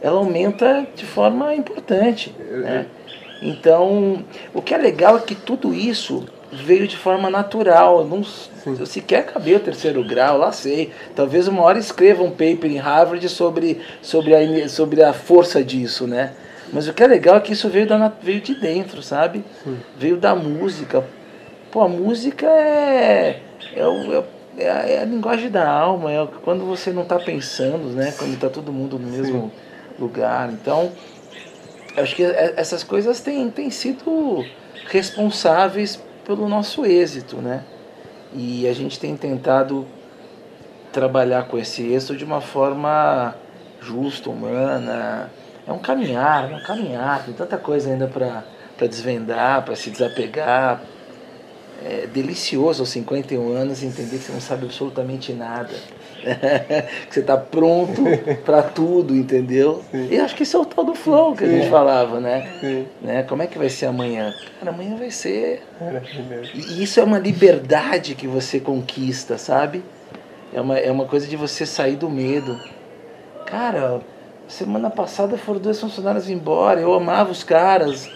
[0.00, 2.32] ela aumenta de forma importante.
[2.38, 2.86] Né?
[3.40, 8.00] Então, o que é legal é que tudo isso veio de forma natural.
[8.00, 8.22] Eu, não,
[8.80, 10.90] eu sequer acabei o terceiro grau, lá sei.
[11.14, 16.06] Talvez uma hora escreva um paper em Harvard sobre, sobre, a, sobre a força disso,
[16.06, 16.32] né?
[16.72, 19.44] Mas o que é legal é que isso veio, da, veio de dentro, sabe?
[19.96, 21.04] Veio da música.
[21.70, 23.40] Pô, a música é,
[23.74, 24.24] é, o- é,
[24.64, 28.12] é a, é a linguagem da alma, é o- quando você não está pensando, né?
[28.18, 29.50] Quando está todo mundo no mesmo
[29.98, 30.50] lugar.
[30.52, 30.92] Então,
[31.96, 34.44] acho que é- essas coisas têm, têm sido
[34.86, 37.64] responsáveis pelo nosso êxito, né?
[38.32, 39.86] E a gente tem tentado
[40.92, 43.34] trabalhar com esse êxito de uma forma
[43.80, 45.30] justa, humana.
[45.66, 47.24] É um caminhar, é um caminhar.
[47.24, 50.82] Tem tanta coisa ainda para desvendar, para se desapegar.
[51.84, 55.74] É delicioso aos 51 anos entender que você não sabe absolutamente nada.
[57.08, 58.02] que você está pronto
[58.44, 59.82] para tudo, entendeu?
[59.92, 61.70] E acho que isso é o tal do flow que a gente Sim.
[61.70, 62.86] falava, né?
[63.00, 63.22] né?
[63.22, 64.34] Como é que vai ser amanhã?
[64.58, 65.62] Cara, amanhã vai ser.
[66.54, 69.82] E isso é uma liberdade que você conquista, sabe?
[70.52, 72.58] É uma, é uma coisa de você sair do medo.
[73.46, 74.00] Cara,
[74.46, 78.10] semana passada foram dois funcionários embora, eu amava os caras.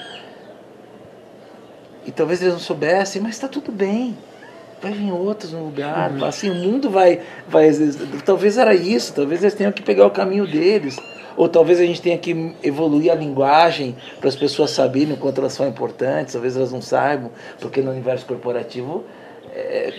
[2.04, 4.16] E talvez eles não soubessem, mas está tudo bem.
[4.82, 6.10] Vai vir outros no lugar.
[6.10, 6.24] Uhum.
[6.24, 7.70] Assim, o mundo vai, vai.
[8.24, 10.96] Talvez era isso, talvez eles tenham que pegar o caminho deles.
[11.36, 15.40] Ou talvez a gente tenha que evoluir a linguagem para as pessoas saberem o quanto
[15.40, 19.04] elas são importantes, talvez elas não saibam, porque no universo corporativo,
[19.54, 19.94] é,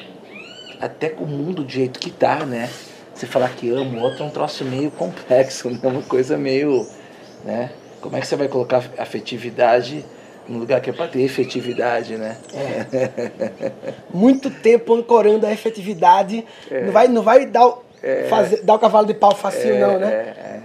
[0.80, 2.70] até com o mundo do jeito que tá, né?
[3.16, 5.80] Você falar que ama o outro é um troço meio complexo, né?
[5.84, 6.86] uma coisa meio.
[7.44, 7.72] Né?
[8.02, 10.04] Como é que você vai colocar afetividade
[10.48, 12.38] no lugar que é para ter efetividade, né?
[12.54, 13.72] É.
[14.14, 16.46] Muito tempo ancorando a efetividade.
[16.70, 16.82] É.
[16.86, 18.28] Não, vai, não vai dar, o, é.
[18.30, 20.12] fazer, dar o cavalo de pau facinho, não, né?
[20.12, 20.60] É,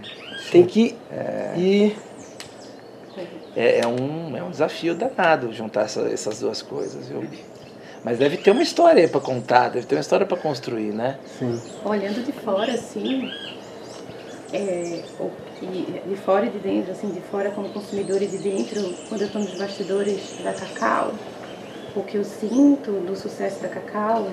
[0.50, 0.96] Tem que
[1.56, 1.96] ir.
[3.56, 7.24] É, é, um, é um desafio danado juntar essa, essas duas coisas, viu?
[8.04, 11.18] Mas deve ter uma história para contar, deve ter uma história para construir, né?
[11.38, 11.60] Sim.
[11.84, 13.28] Olhando de fora, assim,
[14.52, 15.02] é,
[15.66, 19.26] de fora e de dentro, assim, de fora como consumidor e de dentro, quando eu
[19.26, 21.12] estou nos bastidores da Cacau,
[21.96, 24.28] o que eu sinto do sucesso da Cacau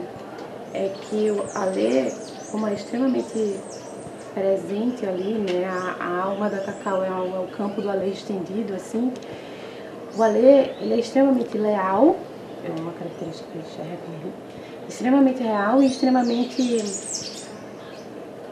[0.73, 2.11] é que o Alê,
[2.51, 3.59] como é extremamente
[4.33, 8.09] presente ali, né, a, a alma da Cacau é o, é o campo do Alê
[8.09, 9.11] estendido, assim,
[10.15, 12.15] o Alê, ele é extremamente leal,
[12.63, 14.33] é uma característica que eu enxergo,
[14.87, 16.61] extremamente real e extremamente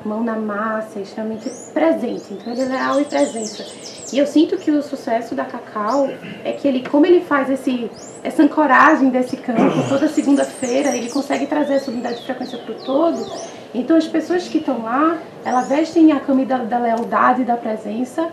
[0.06, 2.34] mão na massa, extremamente presente.
[2.34, 3.66] Então ele é leal e presença.
[4.14, 6.08] E eu sinto que o sucesso da Cacau
[6.44, 7.90] é que ele, como ele faz esse,
[8.24, 12.76] essa ancoragem desse campo toda segunda-feira, ele consegue trazer essa unidade de frequência para o
[12.76, 13.26] todo.
[13.74, 18.30] Então as pessoas que estão lá, elas vestem a camisa da, da lealdade da presença.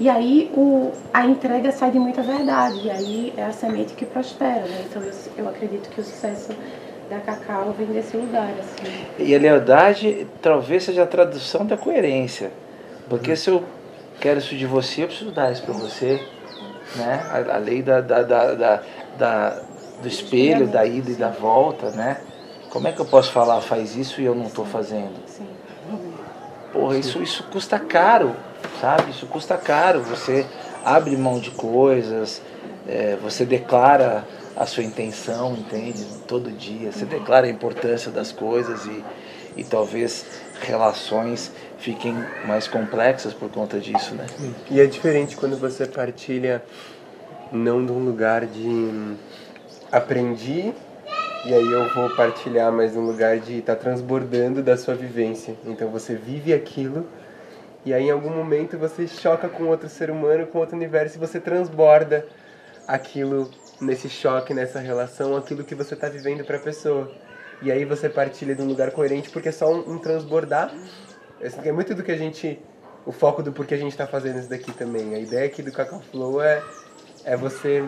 [0.00, 2.86] E aí o, a entrega sai de muita verdade.
[2.86, 4.60] E aí é a semente que prospera.
[4.60, 4.84] Né?
[4.88, 6.52] Então eu, eu acredito que o sucesso
[7.08, 8.50] da Cacau vem desse lugar.
[8.58, 9.06] Assim.
[9.18, 12.50] E a lealdade talvez seja a tradução da coerência.
[13.08, 13.64] Porque se eu
[14.20, 16.22] quero isso de você, eu preciso dar isso para você.
[16.96, 17.20] Né?
[17.30, 18.82] A, a lei da, da, da,
[19.18, 19.62] da,
[20.02, 22.20] do espelho, da ida e da volta, né?
[22.70, 25.14] Como é que eu posso falar, faz isso e eu não estou fazendo?
[26.72, 28.36] Porra, isso, isso custa caro,
[28.80, 29.10] sabe?
[29.10, 30.02] Isso custa caro.
[30.02, 30.46] Você
[30.84, 32.42] abre mão de coisas,
[32.86, 34.24] é, você declara
[34.58, 36.04] a sua intenção, entende?
[36.26, 36.90] Todo dia.
[36.90, 39.04] Você declara a importância das coisas e,
[39.56, 40.26] e talvez
[40.60, 42.12] relações fiquem
[42.44, 44.26] mais complexas por conta disso, né?
[44.68, 46.60] E é diferente quando você partilha
[47.52, 49.14] não de um lugar de hum,
[49.92, 50.74] aprendi
[51.46, 55.54] e aí eu vou partilhar, mas um lugar de estar tá transbordando da sua vivência.
[55.66, 57.06] Então você vive aquilo
[57.86, 61.20] e aí em algum momento você choca com outro ser humano, com outro universo e
[61.20, 62.26] você transborda
[62.88, 63.48] aquilo
[63.80, 67.10] nesse choque, nessa relação, aquilo que você está vivendo para a pessoa.
[67.60, 70.72] E aí você partilha de um lugar coerente porque é só um, um transbordar.
[71.40, 72.60] É muito do que a gente.
[73.06, 75.14] O foco do porquê a gente está fazendo isso daqui também.
[75.14, 76.62] A ideia aqui do Cacau Flow é,
[77.24, 77.84] é você.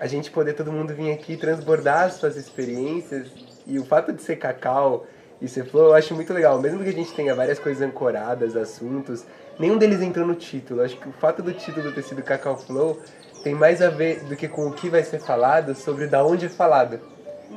[0.00, 3.28] A gente poder todo mundo vir aqui transbordar as suas experiências.
[3.66, 5.06] E o fato de ser cacau
[5.40, 6.60] e ser flow eu acho muito legal.
[6.60, 9.24] Mesmo que a gente tenha várias coisas ancoradas, assuntos,
[9.58, 10.82] nenhum deles entrou no título.
[10.82, 12.98] Acho que o fato do título ter sido Cacau Flow
[13.42, 16.46] tem mais a ver do que com o que vai ser falado sobre da onde
[16.46, 17.00] é falado.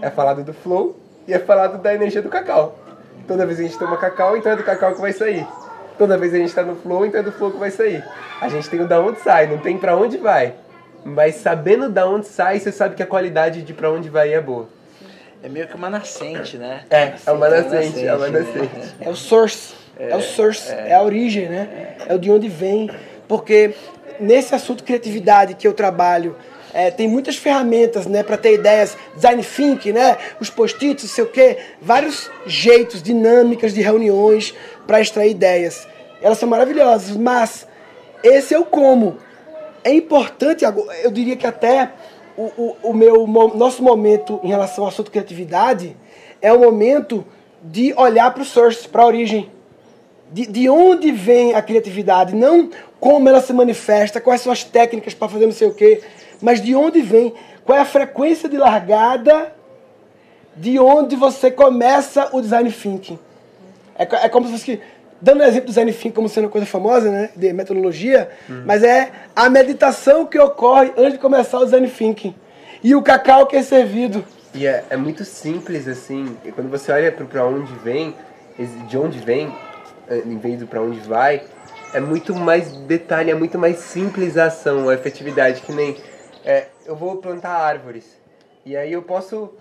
[0.02, 0.96] É falado do flow
[1.28, 2.80] e é falado da energia do cacau.
[3.28, 5.46] Toda vez que a gente toma cacau, então é do cacau que vai sair.
[5.98, 8.04] Toda vez que a gente está no flow, então é do flow que vai sair.
[8.42, 10.54] A gente tem o da onde sai, não tem para onde vai.
[11.06, 14.42] Mas sabendo da onde sai, você sabe que a qualidade de para onde vai é
[14.42, 14.68] boa.
[15.42, 16.86] É meio que uma nascente, né?
[16.90, 18.76] É, é uma nascente, é uma nascente.
[18.76, 18.92] Né?
[19.02, 20.90] É o source, é, é o source, é.
[20.90, 21.98] é a origem, né?
[22.08, 22.90] É o de onde vem.
[23.28, 23.76] Porque
[24.20, 26.36] nesse assunto criatividade que eu trabalho,
[26.74, 31.28] é, tem muitas ferramentas, né, para ter ideias, design thinking, né, os post-its, sei o
[31.28, 34.56] quê, vários jeitos, dinâmicas de reuniões
[34.88, 35.88] para extrair ideias.
[36.22, 37.68] Elas são maravilhosas, mas
[38.24, 39.18] esse é o como.
[39.84, 40.66] É importante,
[41.04, 41.92] eu diria que até
[42.36, 45.96] o, o, o meu nosso momento em relação ao assunto criatividade
[46.42, 47.26] é o momento
[47.62, 49.52] de olhar para o source, para a origem.
[50.32, 52.72] De, de onde vem a criatividade, não
[53.04, 56.02] como ela se manifesta, quais são as técnicas para fazer não sei o quê,
[56.42, 57.34] mas de onde vem,
[57.66, 59.54] qual é a frequência de largada,
[60.56, 63.20] de onde você começa o design thinking.
[64.00, 64.80] É, é como se fosse,
[65.22, 68.64] dando o exemplo do design thinking como sendo uma coisa famosa, né, de metodologia, uhum.
[68.66, 72.34] mas é a meditação que ocorre antes de começar o design thinking.
[72.82, 74.24] E o cacau que é servido.
[74.54, 78.16] E é, é muito simples assim, quando você olha para onde vem,
[78.88, 79.54] de onde vem,
[80.10, 81.42] eh, em vez do para onde vai,
[81.94, 85.96] é muito mais detalhe, é muito mais simples a ação, a efetividade, que nem
[86.44, 88.20] é, eu vou plantar árvores.
[88.66, 89.54] E aí eu posso,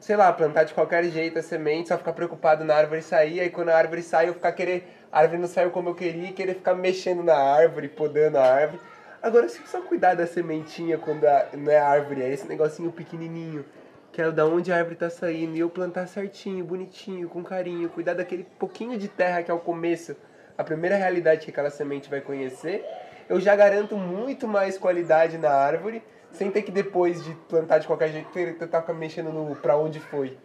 [0.00, 3.50] sei lá, plantar de qualquer jeito a semente, só ficar preocupado na árvore sair, aí
[3.50, 6.54] quando a árvore sai eu ficar querer, a árvore não saiu como eu queria, querer
[6.54, 8.80] ficar mexendo na árvore, podando a árvore.
[9.22, 12.90] Agora se eu só cuidar da sementinha quando a, não é árvore, é esse negocinho
[12.92, 13.64] pequenininho,
[14.10, 17.90] que é da onde a árvore tá saindo, e eu plantar certinho, bonitinho, com carinho,
[17.90, 20.16] cuidar daquele pouquinho de terra que é o começo,
[20.56, 22.84] a primeira realidade que aquela semente vai conhecer,
[23.28, 26.02] eu já garanto muito mais qualidade na árvore,
[26.32, 29.76] sem ter que depois de plantar de qualquer jeito, ter- tentar ficar mexendo no pra
[29.76, 30.36] onde foi.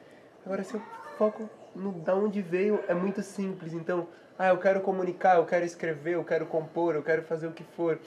[0.45, 0.81] Agora, se eu
[1.17, 3.73] foco no da onde veio, é muito simples.
[3.73, 4.07] Então,
[4.37, 7.63] ah, eu quero comunicar, eu quero escrever, eu quero compor, eu quero fazer o que
[7.63, 7.99] for.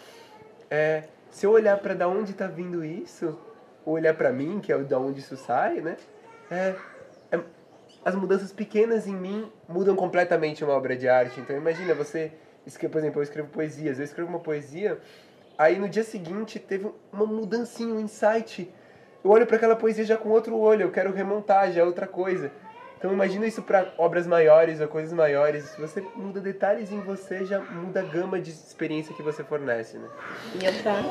[0.70, 3.38] É, se eu olhar para da onde está vindo isso,
[3.84, 5.96] ou olhar para mim, que é da onde isso sai, né?
[6.50, 6.74] É-
[8.04, 11.40] as mudanças pequenas em mim mudam completamente uma obra de arte.
[11.40, 12.32] Então imagina você,
[12.66, 14.98] escreve, por exemplo, eu escrevo poesias, eu escrevo uma poesia,
[15.56, 18.68] aí no dia seguinte teve uma mudancinha, um insight.
[19.24, 22.06] Eu olho para aquela poesia já com outro olho, eu quero remontar, já é outra
[22.06, 22.50] coisa.
[22.98, 25.64] Então imagina isso para obras maiores ou coisas maiores.
[25.64, 29.98] Se você muda detalhes em você, já muda a gama de experiência que você fornece,
[29.98, 30.08] né?
[30.60, 31.10] E eu trago,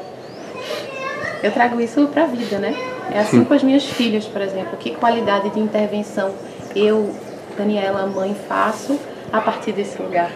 [1.43, 2.73] eu trago isso para a vida, né?
[3.13, 4.77] É assim com as minhas filhas, por exemplo.
[4.77, 6.33] Que qualidade de intervenção
[6.75, 7.13] eu,
[7.57, 8.99] Daniela, mãe, faço
[9.31, 10.31] a partir desse lugar?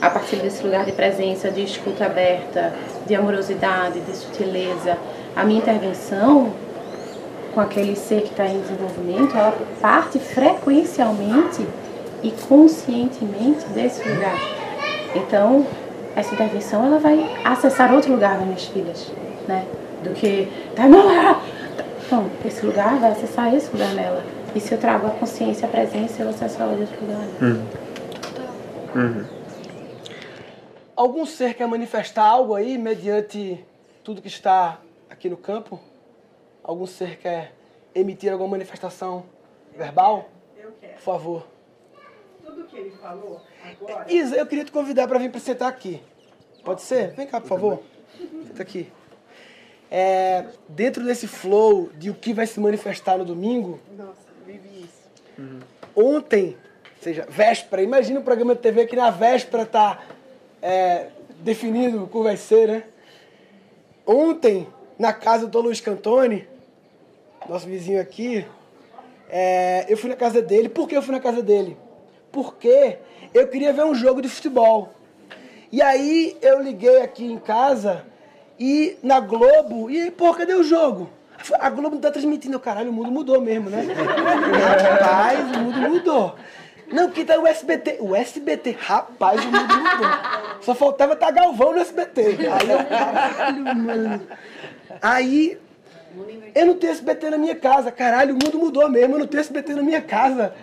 [0.00, 2.72] A partir desse lugar de presença, de escuta aberta,
[3.06, 4.96] de amorosidade, de sutileza.
[5.36, 6.52] A minha intervenção
[7.54, 11.64] com aquele ser que está em desenvolvimento, ela parte frequencialmente
[12.22, 14.36] e conscientemente desse lugar.
[15.14, 15.64] Então,
[16.16, 19.12] essa intervenção ela vai acessar outro lugar das minhas filhas,
[19.46, 19.64] né?
[20.02, 21.08] Do que tá não,
[22.04, 24.22] então esse lugar vai acessar esse lugar nela.
[24.54, 27.18] E se eu trago a consciência, a presença, eu acesso ela de outro lugar.
[28.94, 29.28] né?
[30.94, 33.64] Algum ser quer manifestar algo aí mediante
[34.04, 34.80] tudo que está
[35.10, 35.80] aqui no campo?
[36.62, 37.52] Algum ser quer
[37.94, 39.24] emitir alguma manifestação
[39.76, 40.28] verbal?
[40.56, 40.92] Eu quero.
[40.94, 41.46] Por favor.
[42.44, 44.12] Tudo que ele falou agora.
[44.12, 46.00] Isa, eu queria te convidar para vir para sentar aqui.
[46.64, 47.10] Pode ser?
[47.14, 47.82] Vem cá, por favor.
[48.46, 48.90] Senta aqui.
[49.90, 54.23] É, dentro desse flow de o que vai se manifestar no domingo, Nossa,
[55.38, 55.60] isso.
[55.94, 56.56] ontem,
[56.96, 60.02] ou seja, véspera, imagina o programa de TV que na véspera tá
[60.62, 61.08] é,
[61.40, 62.84] definindo o que vai ser, né?
[64.06, 64.66] Ontem,
[64.98, 66.46] na casa do Luiz Cantoni,
[67.48, 68.46] nosso vizinho aqui,
[69.28, 70.68] é, eu fui na casa dele.
[70.68, 71.76] Por que eu fui na casa dele?
[72.30, 72.98] Porque
[73.32, 74.92] eu queria ver um jogo de futebol.
[75.72, 78.04] E aí eu liguei aqui em casa
[78.58, 81.10] e na Globo, e pô, cadê o jogo?
[81.58, 83.82] A Globo não tá transmitindo, caralho, o mundo mudou mesmo, né?
[83.82, 86.36] Rapaz, o mundo mudou.
[86.92, 87.98] Não, que tá o SBT.
[88.00, 90.10] O SBT, rapaz, o mundo mudou.
[90.60, 92.22] Só faltava estar Galvão no SBT.
[92.22, 94.26] Aí eu, caralho, mano.
[95.02, 95.58] Aí,
[96.54, 97.90] eu não tenho SBT na minha casa.
[97.90, 100.54] Caralho, o mundo mudou mesmo, eu não tenho SBT na minha casa.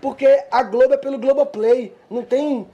[0.00, 1.94] Porque a Globo é pelo Globoplay.
[2.10, 2.66] Não tem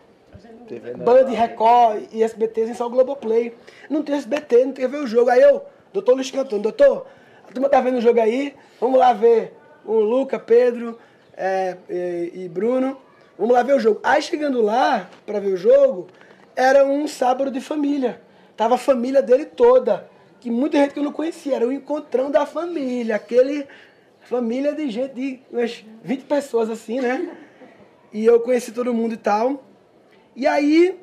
[0.97, 3.55] Band, Record e SBT, tem só o Globoplay.
[3.91, 5.31] Não tem SBT, não tem ver o jogo.
[5.31, 7.07] Aí eu, doutor Luiz Cantoni, doutor,
[7.55, 10.99] a turma tá vendo o jogo aí, vamos lá ver o Luca, Pedro
[11.37, 12.97] é, e, e Bruno.
[13.39, 14.01] Vamos lá ver o jogo.
[14.03, 16.09] Aí chegando lá para ver o jogo,
[16.57, 18.21] era um sábado de família.
[18.57, 20.11] Tava a família dele toda.
[20.41, 21.55] Que muita gente que eu não conhecia.
[21.55, 23.15] Era o encontrão da família.
[23.15, 23.69] Aquele
[24.23, 27.37] família de gente, de umas 20 pessoas assim, né?
[28.13, 29.63] E eu conheci todo mundo e tal.
[30.35, 30.99] E aí,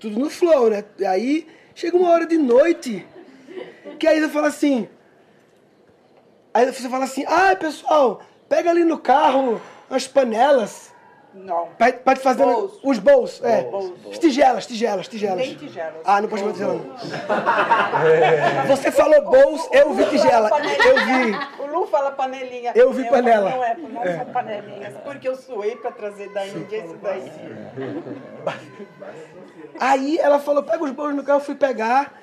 [0.00, 0.86] tudo no flow, né?
[0.98, 3.06] E aí, chega uma hora de noite,
[3.98, 4.88] que a Isa fala assim.
[6.54, 10.92] Aí você fala assim, ah, pessoal, pega ali no carro as panelas.
[11.34, 11.68] Não.
[11.78, 12.78] Te fazer Bowls.
[12.84, 13.62] os bowls, é.
[13.62, 13.94] Bowls.
[14.10, 15.46] As tigelas, tigelas, tigelas.
[15.46, 16.02] Tem tigelas.
[16.04, 18.66] Ah, não pode chamar tigela não.
[18.76, 20.50] Você falou bowls, eu vi tigela.
[20.50, 21.62] Eu vi.
[21.62, 22.72] O Lu fala panelinha.
[22.74, 23.48] Eu vi Meu, panela.
[23.50, 24.16] Não, é, não É.
[24.18, 24.94] são panelinhas.
[25.02, 27.32] Porque eu suei pra trazer da Índia esse daí.
[29.80, 32.20] Aí ela falou, pega os bolos no carro, eu fui pegar.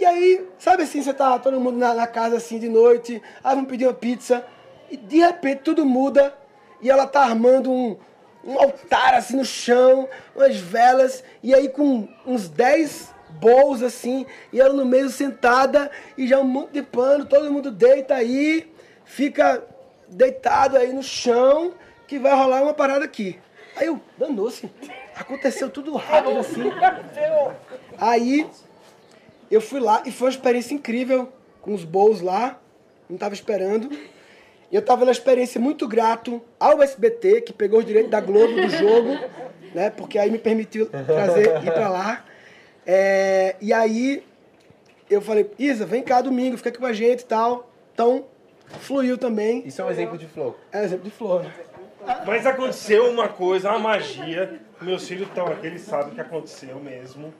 [0.00, 3.54] E aí, sabe assim, você tá todo mundo na, na casa assim de noite, aí
[3.54, 4.44] vamos pedir uma pizza.
[4.90, 6.32] E de repente tudo muda
[6.80, 7.96] e ela tá armando um,
[8.44, 14.60] um altar assim no chão, umas velas, e aí com uns 10 bowls assim, e
[14.60, 18.72] ela no meio sentada, e já um monte de pano, todo mundo deita aí,
[19.04, 19.62] fica
[20.08, 21.74] deitado aí no chão,
[22.06, 23.38] que vai rolar uma parada aqui.
[23.76, 24.70] Aí eu, danou-se.
[25.14, 26.62] Aconteceu tudo rápido assim.
[27.98, 28.48] Aí
[29.54, 32.58] eu fui lá e foi uma experiência incrível com os bowls lá.
[33.08, 33.90] Não estava esperando.
[34.70, 38.54] E eu estava na experiência muito grato ao SBT, que pegou os direitos da Globo
[38.54, 39.18] do jogo,
[39.74, 39.88] né?
[39.88, 42.24] Porque aí me permitiu trazer, ir para lá.
[42.86, 44.22] É, e aí
[45.08, 47.70] eu falei, Isa, vem cá domingo, fica aqui com a gente e tal.
[47.94, 48.26] Então,
[48.80, 49.66] fluiu também.
[49.66, 50.54] Isso é um exemplo de flow.
[50.70, 51.52] É um exemplo de flow, né?
[52.26, 54.60] Mas aconteceu uma coisa, uma magia.
[54.80, 57.32] Meus filhos estão aqui, eles sabem que aconteceu mesmo.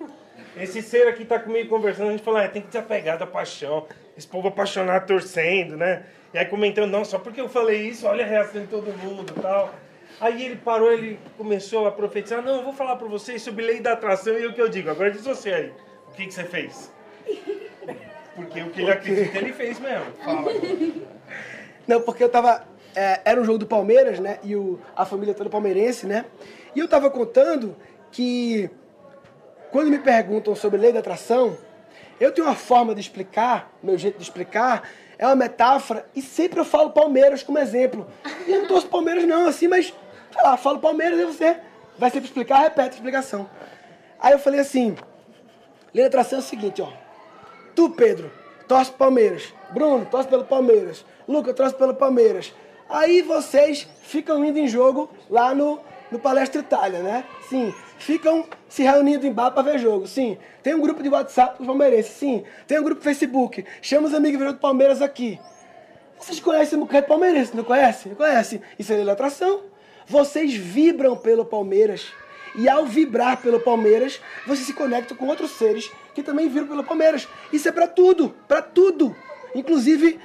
[0.60, 3.86] Esse ser aqui tá comigo conversando, a gente falou, ah, tem que desapegar da paixão.
[4.16, 6.04] Esse povo apaixonado torcendo, né?
[6.34, 9.32] E aí comentando, não, só porque eu falei isso, olha a reação de todo mundo
[9.40, 9.72] tal.
[10.20, 13.80] Aí ele parou, ele começou a profetizar, não, eu vou falar pra vocês sobre lei
[13.80, 14.90] da atração e o que eu digo.
[14.90, 15.72] Agora diz você aí,
[16.08, 16.90] o que, que você fez?
[18.34, 20.06] Porque o que ele acredita, ele fez mesmo.
[20.24, 20.52] Fala.
[21.86, 22.66] Não, porque eu tava.
[22.94, 24.38] é, era um jogo do Palmeiras, né?
[24.42, 26.24] E o, a família toda palmeirense, né?
[26.74, 27.76] E eu tava contando
[28.12, 28.70] que
[29.70, 31.56] quando me perguntam sobre lei da atração,
[32.20, 34.88] eu tenho uma forma de explicar, meu jeito de explicar,
[35.18, 38.06] é uma metáfora, e sempre eu falo Palmeiras como exemplo.
[38.46, 39.86] E eu não torço Palmeiras não, assim, mas,
[40.32, 41.56] sei lá, falo Palmeiras e você
[41.98, 43.48] vai sempre explicar, repete a explicação.
[44.20, 44.96] Aí eu falei assim,
[45.92, 46.88] lei da atração é o seguinte, ó.
[47.74, 48.30] Tu, Pedro,
[48.66, 49.52] torce Palmeiras.
[49.70, 51.04] Bruno, torce pelo Palmeiras.
[51.28, 52.52] Luca, torce pelo Palmeiras.
[52.88, 55.78] Aí vocês ficam indo em jogo lá no,
[56.10, 57.24] no Palestra Itália, né?
[57.48, 57.72] Sim.
[57.98, 60.06] Ficam se reunindo em bar pra ver jogo.
[60.06, 60.38] Sim.
[60.62, 62.12] Tem um grupo de WhatsApp dos palmeirenses.
[62.12, 62.44] Sim.
[62.66, 63.64] Tem um grupo Facebook.
[63.82, 65.38] Chama os amigos do Palmeiras aqui.
[66.18, 68.14] Vocês conhecem o Bocado Palmeirense, não conhecem?
[68.14, 68.60] Conhecem?
[68.78, 69.62] Isso é atração.
[70.06, 72.06] Vocês vibram pelo Palmeiras.
[72.56, 76.84] E ao vibrar pelo Palmeiras, você se conecta com outros seres que também vibram pelo
[76.84, 77.28] Palmeiras.
[77.52, 79.14] Isso é pra tudo, pra tudo.
[79.54, 80.18] Inclusive,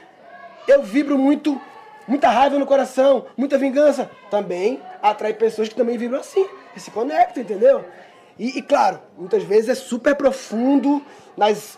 [0.68, 1.62] eu vibro muito,
[2.08, 4.10] muita raiva no coração, muita vingança.
[4.32, 7.86] Também atrai pessoas que também vibram assim, que se conectam, entendeu?
[8.38, 11.04] E, e, claro, muitas vezes é super profundo,
[11.38, 11.78] mais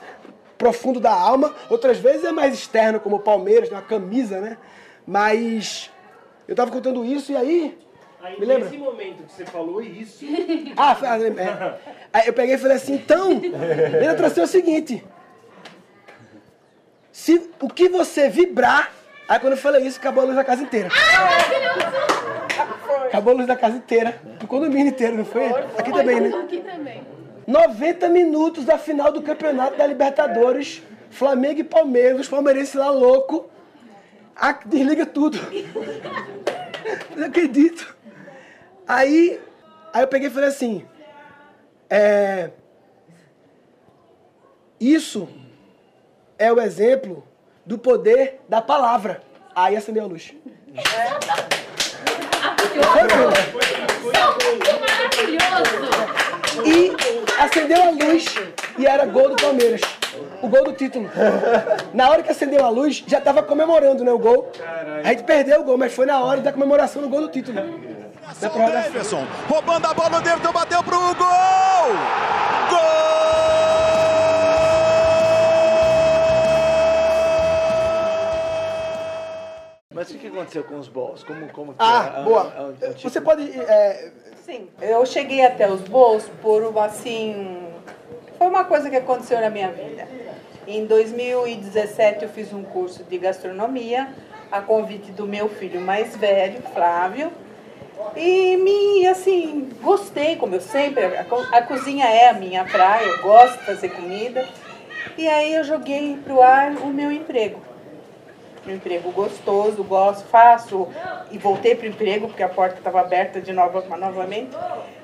[0.57, 4.57] profundo da alma, outras vezes é mais externo, como o Palmeiras, uma camisa, né?
[5.05, 5.91] Mas
[6.47, 7.77] eu tava contando isso e aí.
[8.21, 8.65] Aí, me lembra?
[8.65, 10.25] nesse momento que você falou isso...
[10.77, 11.79] Ah, foi- ah, é.
[12.11, 13.39] Aí eu peguei e falei assim, então,
[14.11, 15.03] atração é o seguinte.
[17.11, 18.91] Se o que você vibrar.
[19.27, 20.89] Aí quando eu falei isso, acabou a luz da casa inteira.
[23.07, 24.19] Acabou a luz da casa inteira.
[24.39, 25.45] Do condomínio inteiro, não foi?
[25.45, 26.37] Aqui também, né?
[26.37, 27.03] Aqui também.
[27.47, 30.81] 90 minutos da final do campeonato da Libertadores.
[31.09, 33.49] Flamengo e Palmeiras, os palmeirenses lá louco.
[34.35, 35.37] Ah, desliga tudo.
[37.15, 37.95] Não acredito.
[38.85, 39.39] Aí,
[39.93, 40.85] aí eu peguei e falei assim.
[41.89, 42.49] É,
[44.79, 45.29] isso
[46.37, 47.25] é o exemplo
[47.65, 49.23] do poder da palavra.
[49.55, 50.33] Aí acendeu a luz.
[56.65, 56.95] E
[57.39, 58.25] acendeu a luz
[58.77, 59.81] e era gol do Palmeiras.
[60.41, 61.09] O gol do título.
[61.93, 64.51] Na hora que acendeu a luz, já tava comemorando, né, o gol.
[65.03, 67.55] A gente perdeu o gol, mas foi na hora da comemoração do gol do título.
[68.41, 68.49] Da
[69.47, 71.45] roubando a bola, o bateu pro gol!
[72.71, 73.04] Mas
[80.35, 81.23] aconteceu com os balls?
[81.23, 82.23] Como, como que Ah, é?
[82.23, 82.53] boa.
[82.55, 83.43] É um- é um tipo- Você pode.
[83.61, 84.11] é,
[84.45, 87.67] Sim, eu cheguei até os bolos por uma, assim.
[88.37, 90.07] Foi uma coisa que aconteceu na minha vida.
[90.67, 94.07] Em 2017 eu fiz um curso de gastronomia
[94.51, 97.31] a convite do meu filho mais velho, Flávio.
[98.15, 103.05] E me, assim, gostei, como eu sempre, a, co- a cozinha é a minha praia,
[103.05, 104.47] eu gosto de fazer comida.
[105.17, 107.59] E aí eu joguei pro ar o meu emprego.
[108.67, 110.87] Um emprego gostoso, gosto, faço
[111.29, 114.55] e voltei para o emprego porque a porta estava aberta de novo, novamente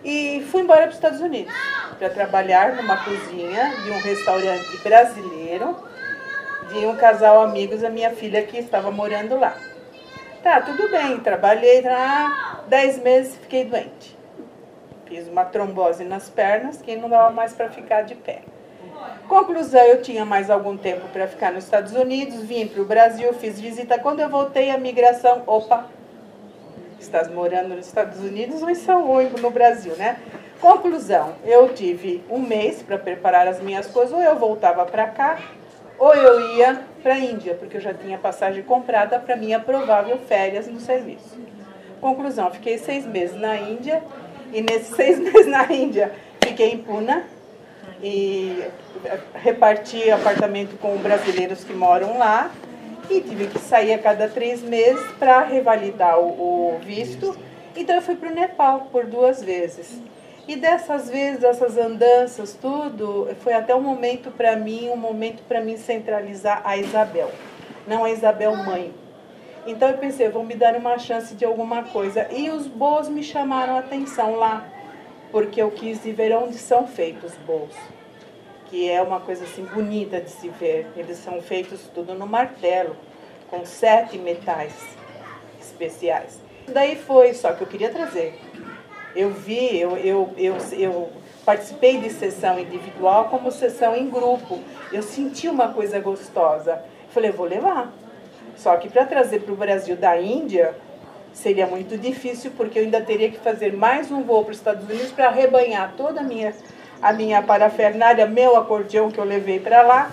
[0.04, 1.54] e fui embora para os Estados Unidos
[1.98, 5.76] para trabalhar numa cozinha de um restaurante brasileiro
[6.74, 9.56] de um casal amigos da minha filha que estava morando lá.
[10.42, 14.18] Tá, tudo bem, trabalhei lá, dez meses fiquei doente.
[15.06, 18.42] Fiz uma trombose nas pernas que não dava mais para ficar de pé.
[19.28, 23.34] Conclusão, eu tinha mais algum tempo para ficar nos Estados Unidos, vim para o Brasil,
[23.34, 23.98] fiz visita.
[23.98, 25.88] Quando eu voltei, a migração, opa,
[27.00, 29.06] estás morando nos Estados Unidos ou em São
[29.42, 30.18] no Brasil, né?
[30.60, 35.40] Conclusão, eu tive um mês para preparar as minhas coisas, ou eu voltava para cá,
[35.98, 40.20] ou eu ia para a Índia, porque eu já tinha passagem comprada para minha provável
[40.20, 41.40] férias no serviço.
[42.00, 44.04] Conclusão, fiquei seis meses na Índia,
[44.54, 46.12] e nesses seis meses na Índia,
[46.44, 47.24] fiquei em Pune,
[48.04, 48.64] e
[49.34, 52.52] reparti apartamento com brasileiros que moram lá
[53.10, 57.38] e tive que sair a cada três meses para revalidar o, o visto.
[57.76, 60.00] Então eu fui para o Nepal por duas vezes.
[60.48, 65.62] E dessas vezes, dessas andanças, tudo, foi até um momento para mim, um momento para
[65.62, 67.32] mim centralizar a Isabel,
[67.88, 68.94] não a Isabel mãe.
[69.68, 72.28] Então eu pensei, vou me dar uma chance de alguma coisa.
[72.32, 74.66] E os bolos me chamaram a atenção lá,
[75.32, 77.76] porque eu quis ver onde são feitos os bolos
[78.72, 80.88] que é uma coisa assim bonita de se ver.
[80.96, 82.96] Eles são feitos tudo no martelo,
[83.50, 84.74] com sete metais
[85.60, 86.40] especiais.
[86.68, 88.40] Daí foi, só que eu queria trazer.
[89.14, 91.10] Eu vi, eu, eu, eu, eu
[91.46, 94.58] participei de sessão individual como sessão em grupo.
[94.90, 96.82] Eu senti uma coisa gostosa.
[97.10, 97.92] Falei, vou levar.
[98.56, 100.74] Só que para trazer para o Brasil da Índia,
[101.34, 104.86] seria muito difícil porque eu ainda teria que fazer mais um voo para os Estados
[104.86, 106.54] Unidos para arrebanhar toda a minha
[107.02, 110.12] a minha parafernália, meu acordeão que eu levei para lá.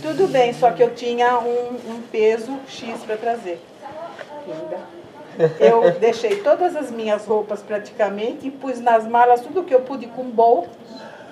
[0.00, 3.60] Tudo bem, só que eu tinha um, um peso X para trazer.
[5.58, 10.06] Eu deixei todas as minhas roupas praticamente e pus nas malas tudo que eu pude
[10.06, 10.68] com bol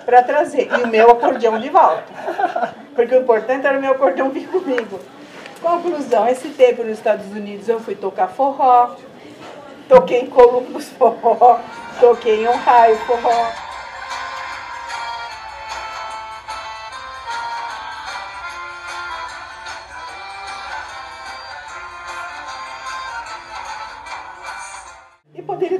[0.05, 0.69] para trazer.
[0.71, 2.03] E o meu acordeão de volta.
[2.93, 4.99] Porque o importante era o meu acordeão vir comigo.
[5.61, 8.95] Conclusão, esse tempo nos Estados Unidos eu fui tocar forró,
[9.89, 11.59] toquei em Columbus forró,
[11.99, 13.68] toquei em Ohio forró.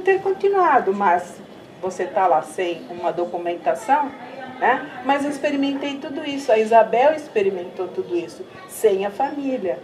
[0.04, 1.36] Ter continuado, mas
[1.80, 4.10] você está lá sem uma documentação,
[4.58, 5.02] né?
[5.04, 6.50] Mas eu experimentei tudo isso.
[6.50, 9.78] A Isabel experimentou tudo isso sem a família.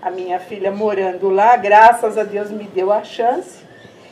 [0.00, 3.64] A minha filha morando lá, graças a Deus me deu a chance.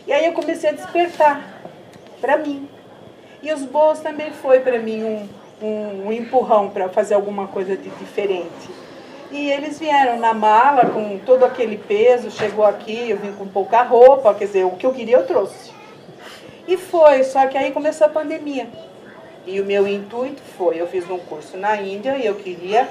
[0.07, 1.43] E aí eu comecei a despertar
[2.21, 2.69] para mim.
[3.43, 5.29] E os bolos também foi para mim um,
[5.63, 8.80] um, um empurrão para fazer alguma coisa de diferente.
[9.31, 13.83] E eles vieram na mala com todo aquele peso, chegou aqui, eu vim com pouca
[13.83, 15.71] roupa, quer dizer, o que eu queria eu trouxe.
[16.67, 18.67] E foi, só que aí começou a pandemia.
[19.47, 22.89] E o meu intuito foi, eu fiz um curso na Índia e eu queria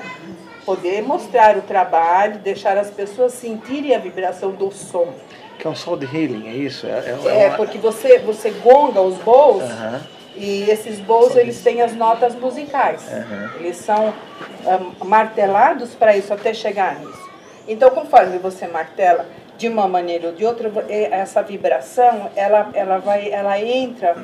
[0.65, 5.13] poder mostrar o trabalho, deixar as pessoas sentirem a vibração do som.
[5.57, 6.87] Que é um soul healing, é isso?
[6.87, 10.01] É, é, É, uma- porque você, você gonga os bowls Aham.
[10.39, 13.05] E esses bowls eles têm as notas musicais.
[13.11, 13.51] Aham.
[13.59, 14.13] Eles são
[14.65, 17.29] ah, martelados para isso, até chegar nisso.
[17.67, 19.25] Então, conforme você martela
[19.57, 24.15] de uma maneira ou de outra, essa vibração, ela, ela, vai, ela entra,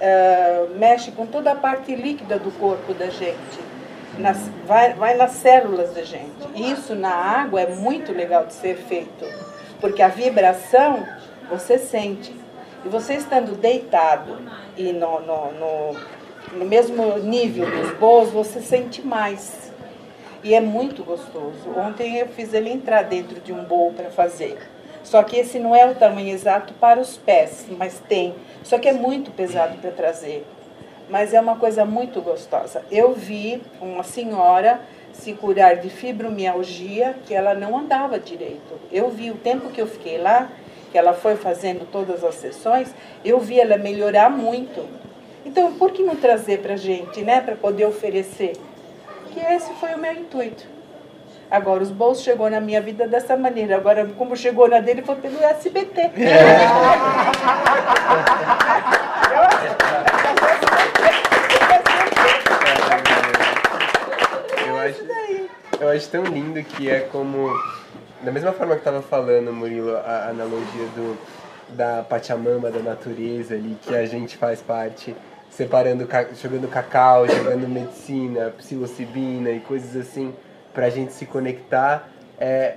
[0.00, 3.70] ah, mexe com toda a parte líquida do corpo da gente.
[4.16, 6.48] Nas, vai, vai nas células da gente.
[6.56, 9.26] Isso na água é muito legal de ser feito,
[9.80, 11.06] porque a vibração
[11.50, 12.39] você sente.
[12.84, 14.38] E você estando deitado
[14.76, 15.96] e no, no, no,
[16.58, 19.70] no mesmo nível dos bolos, você sente mais.
[20.42, 21.70] E é muito gostoso.
[21.76, 24.58] Ontem eu fiz ele entrar dentro de um bowl para fazer.
[25.02, 28.34] Só que esse não é o tamanho exato para os pés, mas tem.
[28.62, 30.46] Só que é muito pesado para trazer.
[31.08, 32.82] Mas é uma coisa muito gostosa.
[32.90, 34.80] Eu vi uma senhora
[35.12, 38.80] se curar de fibromialgia que ela não andava direito.
[38.92, 40.48] Eu vi o tempo que eu fiquei lá,
[40.90, 44.84] que ela foi fazendo todas as sessões, eu vi ela melhorar muito.
[45.44, 48.52] Então, por que não trazer para gente, né, para poder oferecer?
[49.32, 50.66] Que esse foi o meu intuito.
[51.50, 53.76] Agora, os bolsos chegou na minha vida dessa maneira.
[53.76, 56.10] Agora, como chegou na dele, foi pelo SBT.
[64.66, 65.04] Eu acho,
[65.80, 67.50] eu acho tão lindo que é como.
[68.22, 71.16] Da mesma forma que tava falando, Murilo, a analogia do,
[71.70, 75.16] da Pachamama, da natureza ali, que a gente faz parte,
[75.48, 76.06] separando,
[76.40, 80.34] jogando cacau, jogando medicina, psilocibina e coisas assim,
[80.74, 82.10] pra gente se conectar.
[82.38, 82.74] É,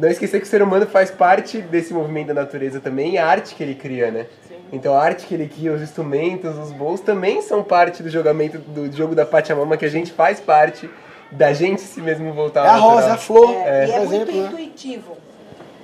[0.00, 3.54] não esquecer que o ser humano faz parte desse movimento da natureza também a arte
[3.54, 4.26] que ele cria, né?
[4.72, 8.58] Então a arte que ele cria, os instrumentos, os bolos também são parte do jogamento
[8.58, 10.88] do jogo da Pachamama que a gente faz parte
[11.32, 14.14] da gente se mesmo voltar É a rosa, a flor, É, e é por muito
[14.14, 14.48] exemplo, né?
[14.48, 15.16] intuitivo.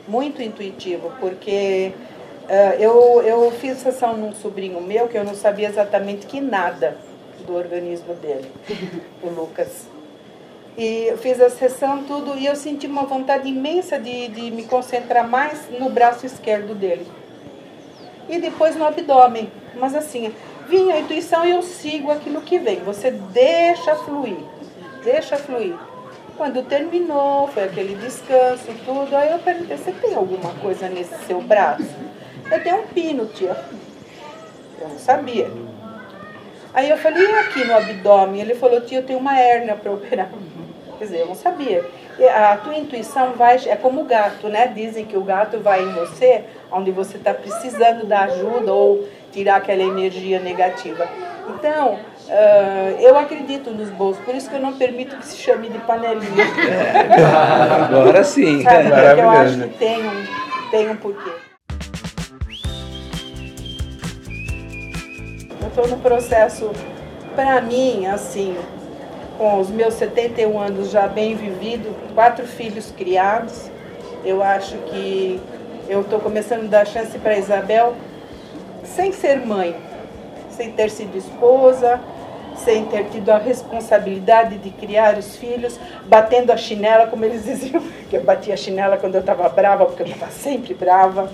[0.07, 1.92] Muito intuitivo, porque
[2.49, 6.96] eh, eu, eu fiz sessão num sobrinho meu que eu não sabia exatamente que nada
[7.46, 8.51] do organismo dele,
[9.22, 9.86] o Lucas.
[10.76, 14.62] E eu fiz a sessão tudo e eu senti uma vontade imensa de, de me
[14.64, 17.07] concentrar mais no braço esquerdo dele.
[18.28, 19.51] E depois no abdômen.
[19.74, 20.32] Mas assim,
[20.68, 22.78] vinha a intuição e eu sigo aquilo que vem.
[22.80, 24.36] Você deixa fluir.
[25.11, 25.74] Deixa fluir.
[26.36, 29.16] Quando terminou, foi aquele descanso, tudo.
[29.16, 31.88] Aí eu perguntei, você tem alguma coisa nesse seu braço?
[32.52, 33.56] Eu tenho um pino, tia.
[34.78, 35.50] Eu não sabia.
[36.74, 38.42] Aí eu falei, e aqui no abdômen?
[38.42, 40.28] Ele falou, tia, eu tenho uma hérnia para operar.
[40.98, 41.82] Quer dizer, eu não sabia.
[42.34, 44.66] A tua intuição vai, é como o gato, né?
[44.66, 49.56] Dizem que o gato vai em você, onde você está precisando da ajuda ou tirar
[49.56, 51.09] aquela energia negativa.
[51.48, 51.98] Então,
[52.30, 55.78] ah, eu acredito nos bolsos, por isso que eu não permito que se chame de
[55.78, 56.44] panelinha.
[57.88, 58.62] Agora sim.
[58.62, 58.90] Sabe?
[58.90, 60.26] Porque eu acho que tem um,
[60.70, 61.30] tem um porquê.
[65.60, 66.70] Eu estou no processo,
[67.34, 68.56] para mim, assim,
[69.38, 73.70] com os meus 71 anos já bem vivido, quatro filhos criados,
[74.24, 75.40] eu acho que
[75.88, 77.94] eu estou começando a dar chance para Isabel
[78.84, 79.76] sem ser mãe,
[80.50, 82.00] sem ter sido esposa,
[82.64, 87.82] sem ter tido a responsabilidade de criar os filhos, batendo a chinela, como eles diziam,
[88.09, 91.30] que eu batia a chinela quando eu estava brava, porque eu estava sempre brava.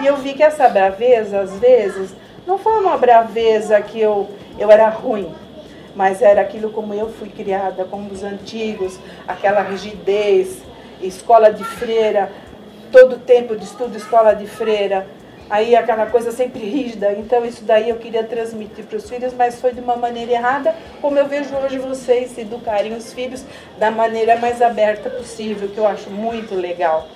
[0.00, 2.14] E eu vi que essa braveza, às vezes,
[2.46, 5.32] não foi uma braveza que eu, eu era ruim,
[5.94, 10.58] mas era aquilo como eu fui criada, como os antigos, aquela rigidez,
[11.00, 12.30] escola de freira,
[12.90, 15.06] todo tempo de estudo, escola de freira,
[15.54, 17.12] aí aquela coisa sempre rígida.
[17.12, 20.74] Então isso daí eu queria transmitir para os filhos, mas foi de uma maneira errada,
[21.00, 23.44] como eu vejo hoje vocês educarem os filhos
[23.78, 27.06] da maneira mais aberta possível, que eu acho muito legal.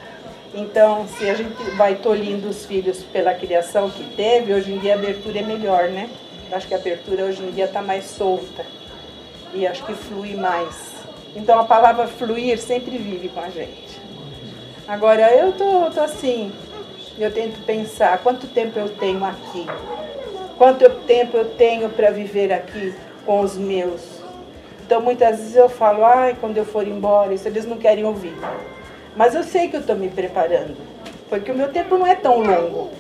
[0.55, 4.95] Então, se a gente vai tolhindo os filhos pela criação que teve, hoje em dia
[4.95, 6.09] a abertura é melhor, né?
[6.49, 8.65] Eu acho que a abertura hoje em dia está mais solta
[9.53, 10.93] e acho que flui mais.
[11.35, 14.01] Então a palavra fluir sempre vive com a gente.
[14.87, 16.51] Agora eu tô, tô assim,
[17.23, 19.67] eu tento pensar quanto tempo eu tenho aqui,
[20.57, 22.95] quanto tempo eu tenho para viver aqui
[23.27, 24.19] com os meus.
[24.85, 28.35] Então muitas vezes eu falo, ai, quando eu for embora, isso eles não querem ouvir.
[29.17, 30.77] Mas eu sei que eu estou me preparando,
[31.29, 32.91] porque o meu tempo não é tão longo.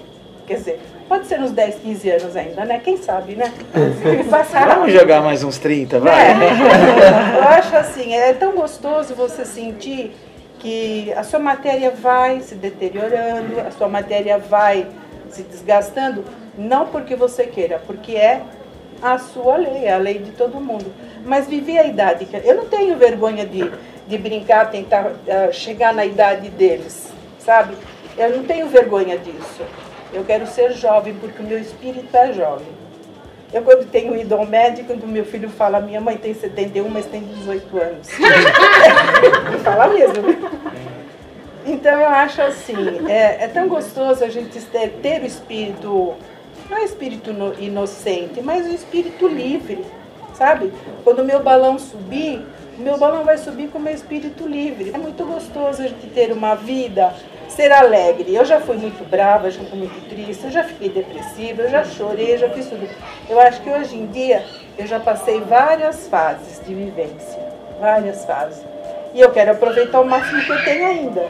[0.47, 2.81] Quer dizer, pode ser uns 10, 15 anos ainda, né?
[2.83, 3.53] Quem sabe, né?
[4.75, 6.33] Vamos jogar mais uns 30, vai.
[6.33, 7.39] É.
[7.39, 10.13] Eu acho assim, é tão gostoso você sentir
[10.59, 14.87] que a sua matéria vai se deteriorando, a sua matéria vai
[15.31, 16.25] se desgastando,
[16.57, 18.43] não porque você queira, porque é
[19.01, 20.93] a sua lei, é a lei de todo mundo.
[21.25, 23.71] Mas viver a idade, eu não tenho vergonha de,
[24.07, 27.75] de brincar, tentar uh, chegar na idade deles, sabe?
[28.17, 29.63] Eu não tenho vergonha disso.
[30.13, 32.67] Eu quero ser jovem porque o meu espírito é jovem.
[33.53, 37.07] Eu, quando tenho ido ao médico, quando meu filho fala, minha mãe tem 71, mas
[37.07, 38.09] tem 18 anos.
[39.49, 40.59] Ele fala mesmo.
[41.65, 42.77] Então, eu acho assim,
[43.09, 46.15] é, é, tão gostoso a gente ter, ter o espírito,
[46.69, 49.85] não é espírito no, inocente, mas o espírito livre,
[50.35, 50.73] sabe?
[51.03, 52.45] Quando o meu balão subir,
[52.79, 54.93] o meu balão vai subir com o meu espírito livre.
[54.95, 57.15] É muito gostoso a gente ter uma vida
[57.53, 58.35] ser alegre.
[58.35, 61.85] Eu já fui muito brava, já fui muito triste, eu já fiquei depressiva, eu já
[61.85, 62.89] chorei, já fiz tudo.
[63.29, 64.45] Eu acho que hoje em dia
[64.79, 67.41] eu já passei várias fases de vivência,
[67.81, 68.65] várias fases.
[69.15, 71.27] E eu quero aproveitar o máximo que eu tenho ainda.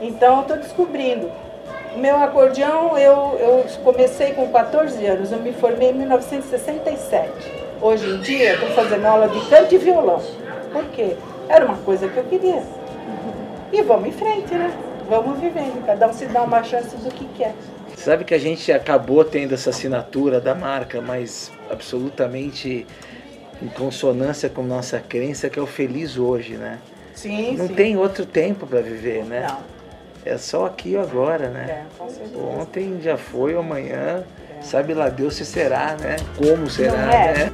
[0.00, 1.30] Então eu estou descobrindo.
[1.94, 7.30] O meu acordeão, eu, eu comecei com 14 anos, eu me formei em 1967.
[7.80, 10.22] Hoje em dia, estou fazendo aula de canto e violão.
[10.72, 11.16] Por quê?
[11.48, 12.62] Era uma coisa que eu queria.
[13.72, 14.72] E vamos em frente, né?
[15.08, 17.54] Vamos vivendo, cada um se dá uma chance do que quer.
[17.96, 22.86] Sabe que a gente acabou tendo essa assinatura da marca, mas absolutamente
[23.62, 26.78] em consonância com nossa crença, que é o feliz hoje, né?
[27.14, 27.74] Sim, Não sim.
[27.74, 29.46] tem outro tempo para viver, né?
[29.48, 29.58] Não.
[30.24, 31.66] É só aqui e agora, né?
[31.68, 32.38] É, com certeza.
[32.38, 34.24] Ontem já foi, amanhã,
[34.60, 36.16] sabe lá Deus se será, né?
[36.36, 37.32] Como será, é?
[37.34, 37.52] né?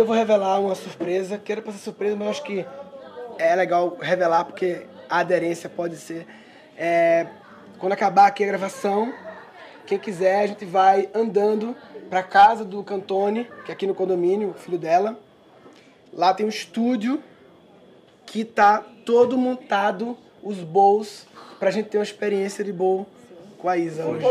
[0.00, 1.36] Eu vou revelar uma surpresa.
[1.36, 2.64] Quero passar surpresa, mas acho que
[3.38, 6.26] é legal revelar porque a aderência pode ser.
[6.74, 7.26] É,
[7.78, 9.12] quando acabar aqui a gravação,
[9.86, 11.76] quem quiser, a gente vai andando
[12.08, 15.20] para casa do Cantone, que é aqui no condomínio, o filho dela.
[16.14, 17.22] Lá tem um estúdio
[18.24, 21.26] que tá todo montado, os bowls,
[21.58, 23.06] pra gente ter uma experiência de bowl
[23.58, 24.24] com a Isa hoje.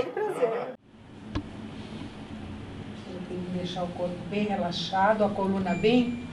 [3.60, 6.24] Deixar o corpo bem relaxado, a coluna bem,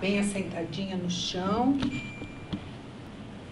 [0.00, 1.76] bem assentadinha no chão.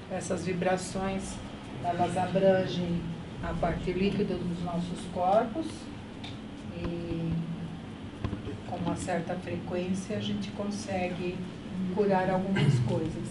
[0.09, 1.35] Essas vibrações,
[1.83, 3.01] elas abrangem
[3.43, 5.67] a parte líquida dos nossos corpos
[6.77, 7.33] e
[8.71, 11.37] com uma certa frequência a gente consegue
[11.93, 13.29] curar algumas coisas,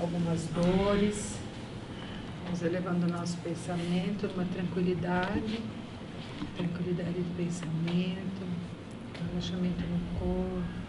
[0.00, 1.38] algumas dores.
[2.44, 5.60] Vamos elevando o nosso pensamento numa tranquilidade,
[6.56, 8.33] tranquilidade de pensamento,
[9.34, 10.84] relaxamento no corpo.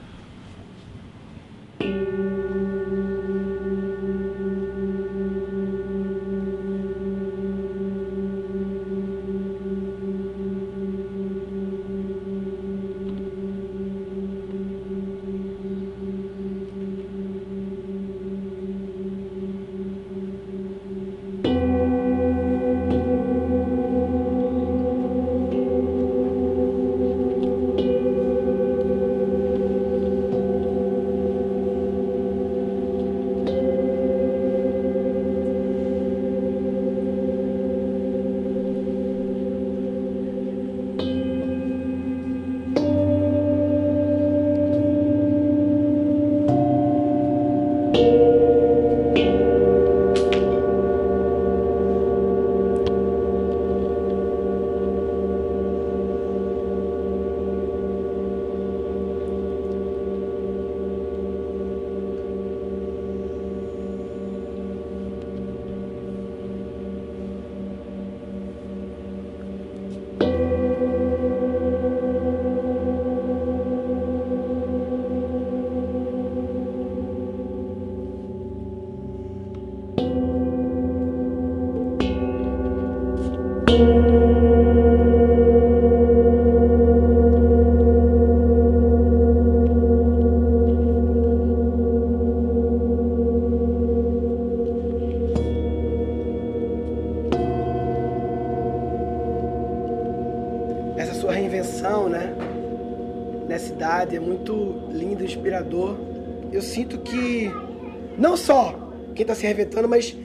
[109.54, 110.16] Se mas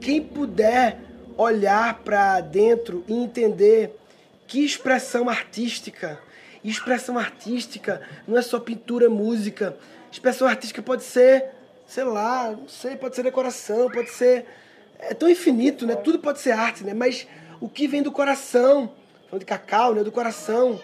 [0.00, 0.98] quem puder
[1.36, 3.98] olhar para dentro e entender
[4.46, 6.18] que expressão artística.
[6.64, 9.76] Expressão artística não é só pintura, música.
[10.10, 11.46] Expressão artística pode ser,
[11.86, 14.46] sei lá, não sei, pode ser decoração, pode ser.
[14.98, 15.94] É tão infinito, né?
[15.94, 16.94] Tudo pode ser arte, né?
[16.94, 17.26] Mas
[17.60, 18.92] o que vem do coração,
[19.28, 20.02] falando de cacau, né?
[20.02, 20.80] Do coração.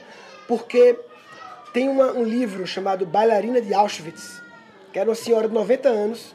[0.46, 0.98] Porque
[1.72, 4.42] tem uma, um livro chamado Bailarina de Auschwitz,
[4.92, 6.34] que era uma senhora de 90 anos,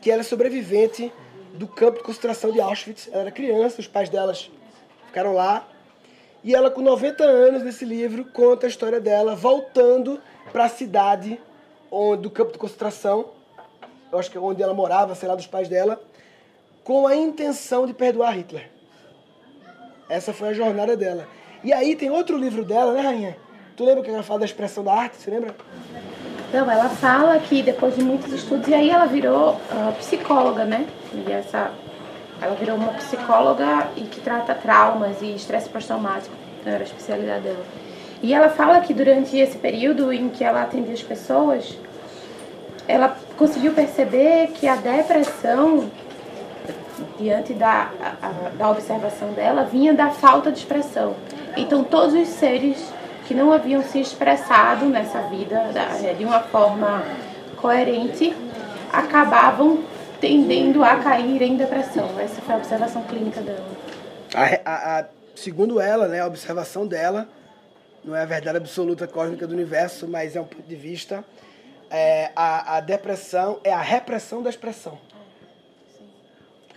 [0.00, 1.12] que ela é sobrevivente
[1.54, 3.08] do campo de concentração de Auschwitz.
[3.12, 4.50] Ela era criança, os pais delas
[5.06, 5.66] ficaram lá.
[6.42, 10.20] E ela, com 90 anos, nesse livro, conta a história dela voltando
[10.52, 11.40] para a cidade
[11.90, 13.30] onde, do campo de concentração,
[14.10, 16.00] eu acho que é onde ela morava, sei lá, dos pais dela,
[16.84, 18.70] com a intenção de perdoar Hitler.
[20.08, 21.28] Essa foi a jornada dela.
[21.62, 23.36] E aí tem outro livro dela, né, Rainha?
[23.76, 25.16] Tu lembra que ela fala da expressão da arte?
[25.16, 25.54] Você lembra?
[26.52, 30.86] Não, ela fala que depois de muitos estudos, e aí ela virou uh, psicóloga, né?
[31.12, 31.70] E essa,
[32.40, 37.42] ela virou uma psicóloga e que trata traumas e estresse pós-traumático, que era a especialidade
[37.42, 37.64] dela.
[38.22, 41.76] E ela fala que durante esse período em que ela atendia as pessoas,
[42.88, 45.90] ela conseguiu perceber que a depressão,
[47.18, 47.90] diante da,
[48.22, 51.14] a, da observação dela, vinha da falta de expressão.
[51.58, 52.92] Então, todos os seres
[53.28, 55.70] que não haviam se expressado nessa vida
[56.16, 57.04] de uma forma
[57.58, 58.34] coerente
[58.90, 59.84] acabavam
[60.18, 62.08] tendendo a cair em depressão.
[62.18, 63.66] Essa foi a observação clínica dela.
[64.34, 65.04] A, a, a,
[65.36, 67.28] segundo ela, né, a observação dela,
[68.02, 71.22] não é a verdade absoluta cósmica do universo, mas é um ponto de vista.
[71.90, 74.98] É, a, depressão é a repressão da expressão.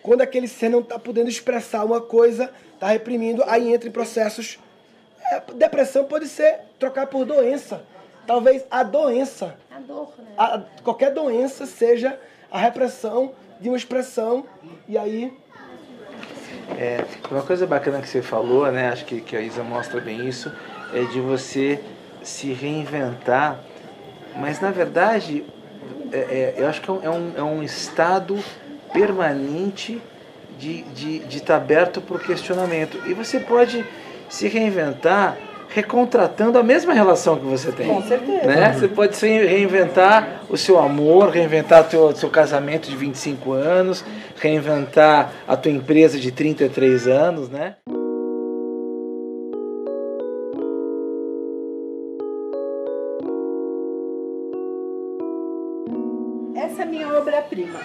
[0.03, 4.59] Quando aquele ser não está podendo expressar uma coisa, está reprimindo, aí entra em processos
[4.59, 4.70] é,
[5.39, 7.83] depressão pode ser trocar por doença.
[8.27, 10.33] Talvez a doença, a dor, né?
[10.37, 12.19] a, qualquer doença seja
[12.51, 14.45] a repressão de uma expressão
[14.87, 15.33] e aí
[16.77, 18.89] é, uma coisa bacana que você falou, né?
[18.89, 20.51] Acho que, que a Isa mostra bem isso,
[20.93, 21.79] é de você
[22.23, 23.59] se reinventar,
[24.35, 25.45] mas na verdade
[26.11, 28.37] é, é, eu acho que é um, é um é estado
[28.93, 30.01] permanente
[30.57, 33.01] de estar de, de tá aberto para o questionamento.
[33.07, 33.85] E você pode
[34.31, 37.87] se reinventar recontratando a mesma relação que você tem.
[37.87, 38.47] Com certeza.
[38.47, 38.73] Né?
[38.73, 44.03] Você pode se reinventar o seu amor, reinventar o seu, seu casamento de 25 anos,
[44.37, 47.75] reinventar a tua empresa de 33 anos, né?
[56.55, 57.79] Essa é a minha obra-prima.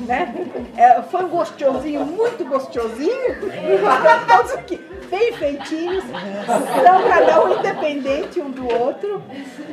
[0.00, 0.46] Né?
[0.76, 3.36] É, foi um gostosinho, muito gostosinho,
[4.26, 4.80] todos aqui,
[5.10, 9.22] bem feitinhos, são cada um independente um do outro,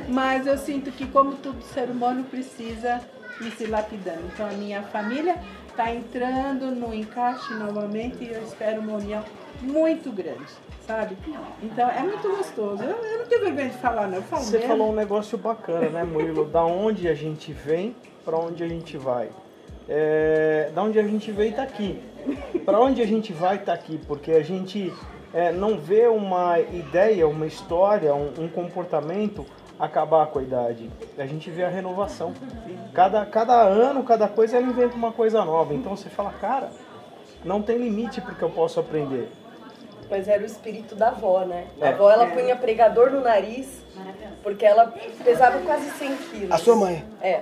[0.07, 3.01] mas eu sinto que, como todo ser humano, precisa
[3.41, 4.21] ir se lapidando.
[4.34, 5.36] Então, a minha família
[5.67, 9.23] está entrando no encaixe novamente e eu espero uma união
[9.61, 10.51] muito grande,
[10.86, 11.17] sabe?
[11.61, 12.84] Então, é muito gostoso.
[12.84, 14.17] Eu, eu não tenho vergonha de falar, não.
[14.17, 14.67] Eu falo Você mesmo.
[14.67, 16.45] falou um negócio bacana, né, Murilo?
[16.45, 19.29] Da onde a gente vem para onde a gente vai.
[19.89, 21.99] É, da onde a gente veio está aqui.
[22.63, 24.93] Para onde a gente vai está aqui, porque a gente
[25.34, 29.45] é, não vê uma ideia, uma história, um, um, comportamento
[29.79, 30.89] acabar com a idade.
[31.17, 32.34] A gente vê a renovação.
[32.93, 35.73] Cada, cada ano, cada coisa, ela inventa uma coisa nova.
[35.73, 36.69] Então você fala, cara,
[37.43, 39.31] não tem limite porque eu posso aprender.
[40.09, 41.65] Mas era o espírito da avó, né?
[41.81, 41.93] A É.
[41.93, 43.81] avó, ela punha pregador no nariz,
[44.43, 46.51] porque ela pesava quase 100 quilos.
[46.51, 47.03] A sua mãe?
[47.21, 47.41] É.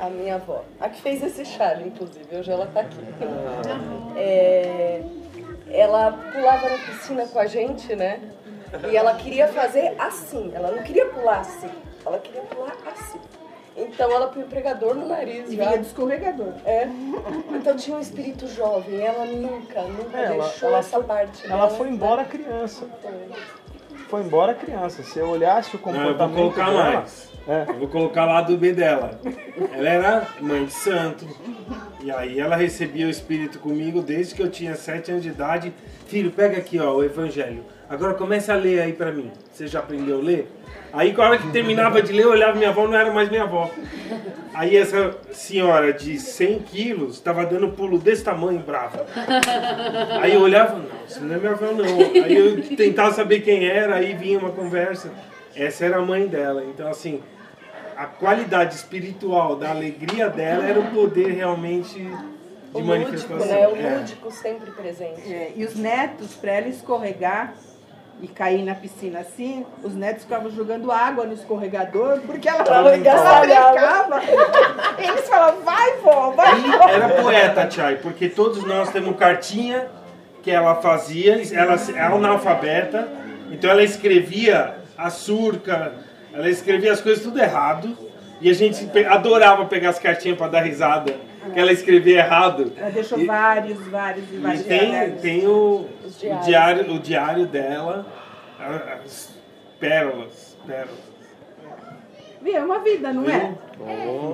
[0.00, 0.64] A minha avó.
[0.80, 2.36] A que fez esse chale, inclusive.
[2.36, 2.98] Hoje ela tá aqui.
[4.16, 5.02] É,
[5.70, 8.20] ela pulava na piscina com a gente, né?
[8.90, 10.52] E ela queria fazer assim.
[10.54, 11.70] Ela não queria pular assim.
[12.04, 13.18] Ela queria pular assim.
[13.76, 15.64] Então ela punha o pregador no nariz E já.
[15.66, 16.52] vinha escorregador.
[16.66, 16.88] É.
[17.52, 19.00] Então tinha um espírito jovem.
[19.00, 21.70] Ela nunca, nunca Ela, deixou ela essa foi, parte ela dela.
[21.70, 22.86] foi embora criança.
[24.08, 25.02] Foi embora criança.
[25.02, 27.27] Se eu olhasse o Não, eu comportamento vou colocar dela, mais.
[27.48, 27.64] É.
[27.66, 29.18] Eu vou colocar lá do bem dela.
[29.72, 31.26] Ela era mãe de santo.
[32.04, 35.72] E aí ela recebia o Espírito comigo desde que eu tinha sete anos de idade.
[36.06, 37.64] Filho, pega aqui ó, o Evangelho.
[37.88, 39.32] Agora comece a ler aí pra mim.
[39.50, 40.52] Você já aprendeu a ler?
[40.92, 43.28] Aí, com a hora que terminava de ler, eu olhava minha avó, não era mais
[43.28, 43.70] minha avó.
[44.54, 49.06] Aí, essa senhora de 100 quilos estava dando pulo desse tamanho, brava.
[50.20, 52.24] Aí eu olhava, não, isso não é minha avó, não.
[52.24, 55.10] Aí eu tentava saber quem era, aí vinha uma conversa.
[55.54, 56.64] Essa era a mãe dela.
[56.64, 57.20] Então, assim,
[57.98, 62.06] a qualidade espiritual da alegria dela era o poder realmente de
[62.72, 63.46] O lúdico, manifestação.
[63.46, 63.66] né?
[63.68, 63.96] O É.
[63.98, 65.22] lúdico sempre presente.
[65.32, 67.54] É, e os netos, para ela escorregar,
[68.20, 74.20] e cair na piscina assim, os netos ficavam jogando água no escorregador, porque ela brincava.
[74.98, 76.88] Eles falavam, vai, vó, vai, E vó.
[76.88, 79.86] era poeta, Tchai, porque todos nós temos cartinha
[80.42, 83.08] que ela fazia, ela é analfabeta,
[83.52, 85.92] então ela escrevia a surca,
[86.32, 87.96] ela escrevia as coisas tudo errado,
[88.40, 91.14] e a gente adorava pegar as cartinhas para dar risada,
[91.52, 92.72] que ela escrevia errado.
[92.76, 95.20] Ela deixou vários, vários e E vários tem, diários.
[95.20, 98.06] tem o, o, diário, o diário dela,
[99.04, 99.34] as
[99.80, 101.07] pérolas, pérolas.
[102.44, 103.52] É uma vida, não é?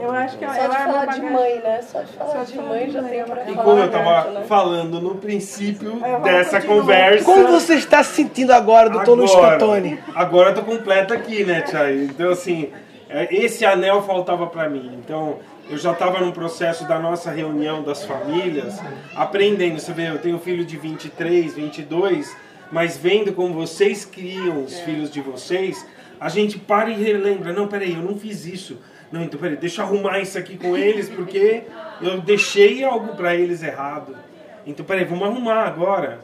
[0.02, 1.82] Eu acho que Só ela de é uma falar de mãe, né?
[1.82, 3.90] Só de falar Só de de falar mãe já tem pra E falar como eu
[3.90, 4.44] tava né?
[4.46, 6.80] falando no princípio vamos dessa continuar.
[6.80, 7.24] conversa.
[7.24, 9.98] Como você está se sentindo agora, doutor Luiz Agora, Cantoni?
[10.14, 11.94] Agora eu tô completo aqui, né, Tchai?
[12.04, 12.70] Então, assim,
[13.08, 14.98] é, esse anel faltava pra mim.
[15.04, 15.38] Então,
[15.68, 18.80] eu já estava no processo da nossa reunião das famílias,
[19.16, 19.78] aprendendo.
[19.80, 22.34] Você vê, eu tenho um filho de 23, 22,
[22.70, 25.86] mas vendo como vocês criam os filhos de vocês,
[26.24, 27.52] a gente para e relembra.
[27.52, 28.78] Não, peraí, eu não fiz isso.
[29.12, 31.64] Não, então peraí, deixa eu arrumar isso aqui com eles, porque
[32.00, 34.16] eu deixei algo pra eles errado.
[34.66, 36.20] Então, peraí, vamos arrumar agora.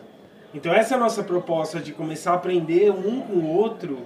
[0.54, 3.98] Então essa é a nossa proposta de começar a aprender um com o outro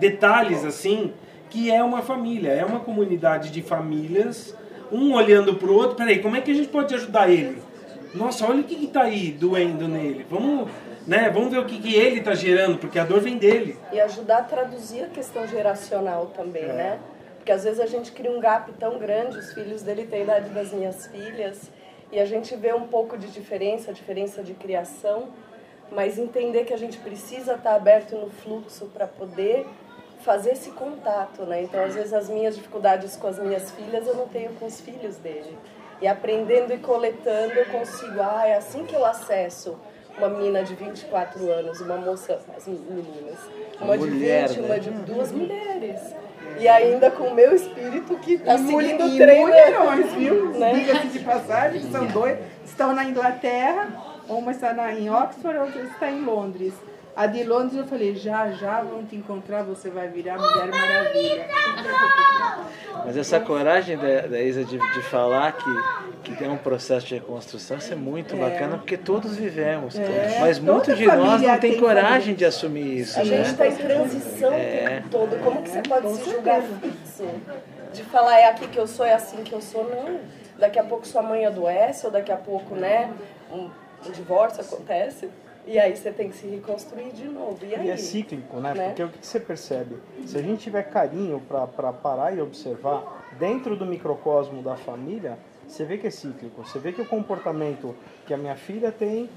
[0.00, 1.12] detalhes assim,
[1.50, 4.56] que é uma família, é uma comunidade de famílias,
[4.90, 7.58] um olhando pro outro, peraí, como é que a gente pode ajudar ele?
[8.14, 10.24] Nossa, olha o que, que tá aí doendo nele.
[10.30, 10.70] Vamos,
[11.06, 13.78] né, vamos ver o que, que ele tá gerando, porque a dor vem dele.
[13.92, 16.72] E ajudar a traduzir a questão geracional também, É.
[16.72, 16.98] né?
[17.36, 20.22] Porque às vezes a gente cria um gap tão grande, os filhos dele têm a
[20.24, 21.70] idade das minhas filhas,
[22.10, 25.28] e a gente vê um pouco de diferença, diferença de criação,
[25.92, 29.66] mas entender que a gente precisa estar aberto no fluxo para poder
[30.22, 31.62] fazer esse contato, né?
[31.62, 34.80] Então, às vezes as minhas dificuldades com as minhas filhas eu não tenho com os
[34.80, 35.58] filhos dele.
[36.00, 39.76] E aprendendo e coletando eu consigo, ah, é assim que eu acesso
[40.18, 43.38] uma menina de 24 anos, uma moça, as meninas,
[43.80, 44.66] uma Mulher, de 20, né?
[44.66, 46.00] uma de duas mulheres.
[46.58, 49.46] E ainda com o meu espírito que está E, seguindo o treino.
[49.46, 50.50] mulherões, viu?
[50.54, 50.72] Né?
[50.74, 53.88] Diga-se de passagem, que são dois, estão na Inglaterra,
[54.28, 56.72] uma está na, em Oxford, a outra está em Londres.
[57.16, 61.46] A de Londres eu falei, já, já vão te encontrar, você vai virar Mulher Maravilha.
[63.04, 65.70] Mas essa coragem da, da Isa de, de falar que,
[66.24, 68.38] que tem um processo de reconstrução, isso é muito É.
[68.38, 69.96] bacana, porque todos vivemos.
[69.96, 70.38] É.
[70.40, 72.34] Mas Toda muito de nós não tem tem coragem família.
[72.36, 73.20] de assumir isso.
[73.20, 73.36] A né?
[73.36, 74.86] gente está em transição o É.
[74.96, 75.44] tempo todo.
[75.44, 77.24] Como que você pode com se julgar fixo?
[77.92, 80.18] De falar é aqui que eu sou, é assim que eu sou, não.
[80.58, 83.12] Daqui a pouco sua mãe adoece, ou daqui a pouco, né,
[83.52, 83.70] um,
[84.06, 85.28] um divórcio acontece.
[85.66, 87.58] E aí você tem que se reconstruir de novo.
[87.64, 87.86] E aí?
[87.86, 88.74] E é cíclico, né?
[88.74, 88.86] Né?
[88.88, 89.96] Porque o que você percebe?
[90.26, 95.84] Se a gente tiver carinho para parar e observar, dentro do microcosmo da família, você
[95.84, 96.64] vê que é cíclico.
[96.64, 97.94] Você vê que o comportamento
[98.26, 99.28] que a minha filha tem,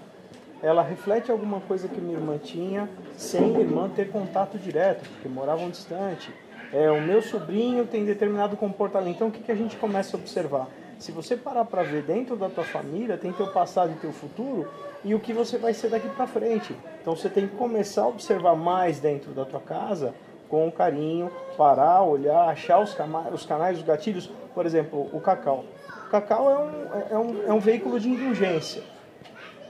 [0.61, 5.29] ela reflete alguma coisa que minha irmã tinha, sem a irmã ter contato direto, porque
[5.29, 6.31] moravam distante.
[6.73, 9.15] É, o meu sobrinho tem determinado comportamento.
[9.15, 10.67] Então, o que, que a gente começa a observar?
[10.99, 14.67] Se você parar para ver dentro da tua família, tem teu passado e teu futuro
[15.03, 16.75] e o que você vai ser daqui para frente.
[17.01, 20.13] Então você tem que começar a observar mais dentro da tua casa
[20.49, 22.95] com carinho, parar, olhar, achar os,
[23.31, 24.29] os canais, os gatilhos.
[24.55, 25.65] Por exemplo, o cacau.
[26.07, 28.81] O cacau é um, é um, é um veículo de indulgência.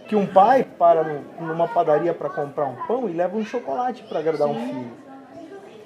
[0.07, 1.03] Que um pai para
[1.39, 5.06] numa padaria para comprar um pão e leva um chocolate para agradar um filho.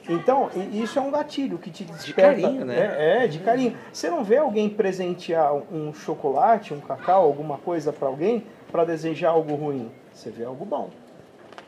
[0.10, 2.42] Então, isso é um gatilho que te desperta.
[2.42, 2.96] carinho, né?
[2.98, 3.78] É, é, de carinho.
[3.94, 9.30] Você não vê alguém presentear um chocolate, um cacau, alguma coisa para alguém para desejar
[9.30, 9.92] algo ruim.
[10.12, 10.90] Você vê algo bom.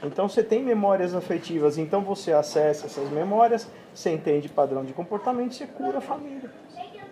[0.04, 5.54] Então você tem memórias afetivas, então você acessa essas memórias, você entende padrão de comportamento,
[5.54, 6.52] você cura a família.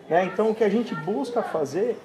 [0.09, 0.25] Né?
[0.25, 1.97] Então o que a gente busca fazer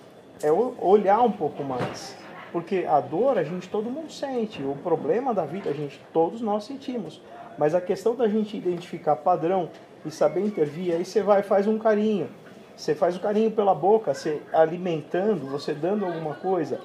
[0.42, 2.16] é olhar um pouco mais.
[2.52, 6.40] Porque a dor a gente todo mundo sente, o problema da vida a gente todos
[6.40, 7.20] nós sentimos.
[7.59, 9.70] Mas a questão da gente identificar padrão
[10.04, 12.28] e saber intervir, aí você vai faz um carinho.
[12.76, 16.78] Você faz o carinho pela boca, você alimentando, você dando alguma coisa.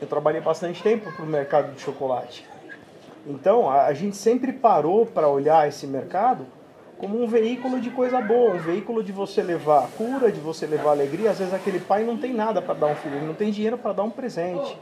[0.00, 2.46] Eu trabalhei bastante tempo para o mercado de chocolate.
[3.26, 6.46] Então, a gente sempre parou para olhar esse mercado
[6.98, 10.90] como um veículo de coisa boa, um veículo de você levar cura, de você levar
[10.90, 11.30] alegria.
[11.30, 13.76] Às vezes aquele pai não tem nada para dar um filho, ele não tem dinheiro
[13.76, 14.78] para dar um presente,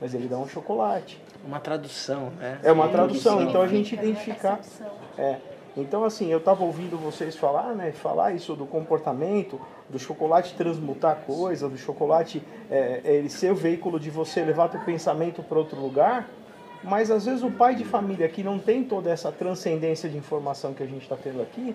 [0.00, 1.20] mas ele dá um chocolate.
[1.46, 2.58] Uma tradução, né?
[2.62, 4.60] É uma tradução, então a gente identificar.
[5.16, 5.36] É.
[5.76, 7.92] Então, assim, eu estava ouvindo vocês falar, né?
[7.92, 13.54] Falar isso do comportamento, do chocolate transmutar coisa, do chocolate é, é, ele ser o
[13.54, 16.28] veículo de você levar teu pensamento para outro lugar.
[16.82, 20.72] Mas às vezes o pai de família que não tem toda essa transcendência de informação
[20.72, 21.74] que a gente está tendo aqui,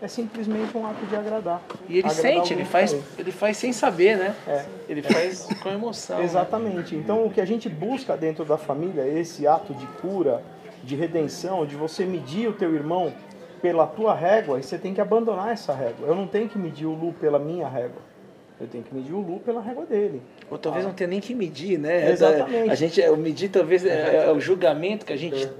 [0.00, 1.62] é simplesmente um ato de agradar.
[1.88, 3.06] E ele Agradar sente, ele faz, também.
[3.18, 4.34] ele faz sem saber, né?
[4.46, 4.64] É.
[4.88, 6.18] Ele faz com emoção.
[6.18, 6.24] né?
[6.24, 6.94] Exatamente.
[6.94, 10.42] Então, o que a gente busca dentro da família, esse ato de cura,
[10.82, 13.12] de redenção, de você medir o teu irmão
[13.62, 16.06] pela tua régua, e você tem que abandonar essa régua.
[16.06, 18.02] Eu não tenho que medir o Lu pela minha régua.
[18.60, 20.22] Eu tenho que medir o Lu pela régua dele.
[20.50, 22.10] Ou talvez não tenha nem que medir, né?
[22.10, 22.70] Exatamente.
[22.70, 25.50] A gente, o medir talvez é, é o julgamento que a gente,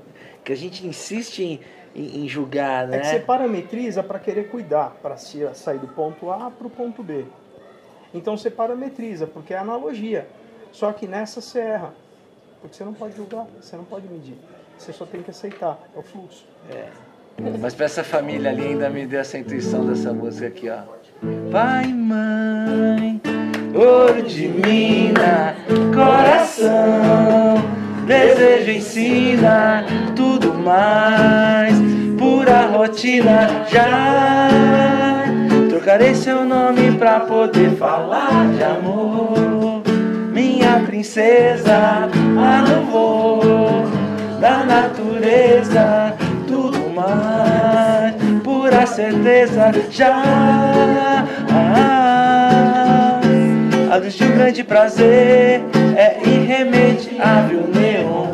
[0.42, 1.61] que a gente insiste em,
[1.94, 2.97] em, em julgar, né?
[2.97, 7.03] É que você parametriza para querer cuidar, para sair do ponto A para o ponto
[7.03, 7.24] B.
[8.14, 10.26] Então você parametriza, porque é analogia.
[10.72, 11.94] Só que nessa você erra.
[12.61, 14.36] Porque você não pode julgar, você não pode medir.
[14.78, 16.47] Você só tem que aceitar, é o fluxo.
[16.70, 16.88] É.
[17.61, 20.82] Mas para essa família ali ainda me deu essa intuição dessa música aqui, ó.
[21.51, 23.21] Pai, mãe,
[23.75, 25.55] ouro de mina,
[25.95, 27.55] coração,
[28.07, 31.75] desejo ensina tudo mais,
[32.19, 34.49] pura rotina já.
[35.71, 39.83] Trocarei seu nome pra poder falar de amor,
[40.33, 43.87] minha princesa, a louvor
[44.39, 46.14] da natureza,
[46.47, 47.36] tudo mais,
[48.87, 50.22] certeza já.
[51.51, 53.20] Ah,
[53.93, 55.62] a luz de um grande prazer
[55.97, 58.26] é irremediável neon.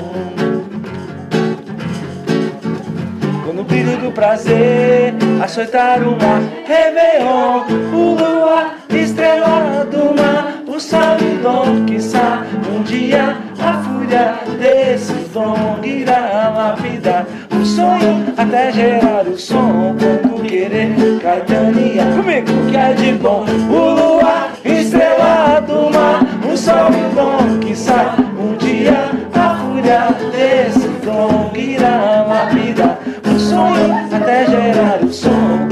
[3.62, 7.62] No brilho do prazer, açoitar o mar, Réveillon,
[7.94, 12.42] o luar, estrela do mar, o e dom, quiçá,
[12.74, 17.26] um dia a fúria desse dom irá lapidar.
[17.52, 23.90] O sonho até gerar o som, quando querer, Caetania, comigo, que é de bom, o
[23.90, 32.24] luar, estrela do mar, e o dom, quiçá, um dia a fúria desse dom irá
[32.26, 32.98] lapidar.
[33.26, 35.71] O sonho até gerar o som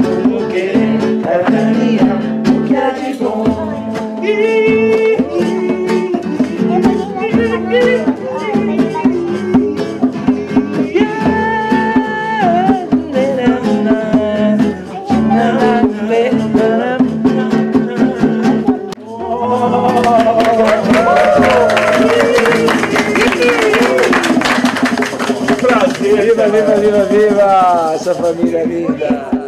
[26.49, 29.41] viva, viva, viva, viva, essa família linda.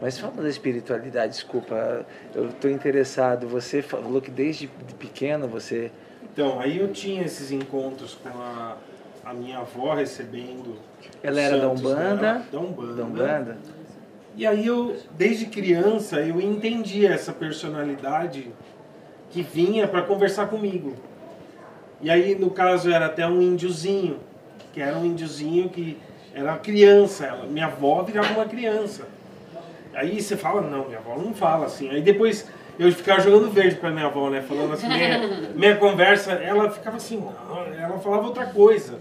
[0.00, 3.48] Mas falando da espiritualidade, desculpa, eu estou interessado.
[3.48, 5.90] Você falou que desde pequeno você.
[6.32, 8.76] Então, aí eu tinha esses encontros com a,
[9.24, 10.76] a minha avó recebendo.
[11.22, 12.16] Ela era da santos Umbanda?
[12.16, 12.94] dela, Da Umbanda.
[12.94, 13.58] Da Umbanda?
[14.36, 18.52] E aí eu, desde criança, eu entendia essa personalidade
[19.30, 20.94] que vinha para conversar comigo.
[22.00, 24.18] E aí, no caso, era até um índiozinho,
[24.78, 25.98] que era um índiozinho que
[26.32, 29.08] era criança, ela, minha avó virava uma criança.
[29.92, 31.90] Aí você fala, não, minha avó não fala assim.
[31.90, 32.46] Aí depois
[32.78, 34.40] eu ficava jogando verde pra minha avó, né?
[34.40, 39.00] Falando assim, minha, minha conversa, ela ficava assim, não, ela falava outra coisa.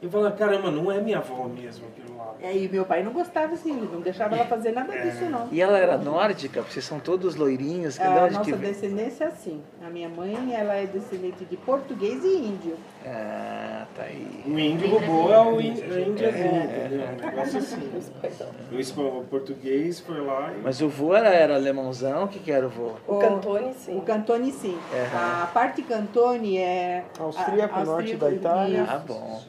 [0.00, 2.34] Eu falava, caramba, não é minha avó mesmo aquilo lá.
[2.40, 5.48] E aí meu pai não gostava assim, ele não deixava ela fazer nada disso não.
[5.50, 6.62] E ela era nórdica?
[6.62, 7.98] Vocês são todos loirinhos?
[7.98, 9.60] Que A onde nossa que descendência é assim.
[9.84, 12.76] A minha mãe, ela é descendente de português e índio.
[13.04, 14.44] Ah, tá aí.
[14.46, 17.06] O índio roubou é o ín- é índiazinho, entendeu?
[17.08, 17.90] Um negócio assim.
[18.96, 20.60] O o português foi lá e...
[20.62, 22.24] Mas o vô era, era alemãozão?
[22.24, 22.92] O que, que era o vô?
[23.06, 23.96] O Cantone, sim.
[23.96, 24.78] O Cantone, sim.
[24.92, 25.06] É.
[25.16, 27.04] A parte Cantone é...
[27.18, 28.82] Austríaco, a- norte austríaco, da Itália.
[28.82, 28.92] isso.
[28.92, 29.40] Ah, bom.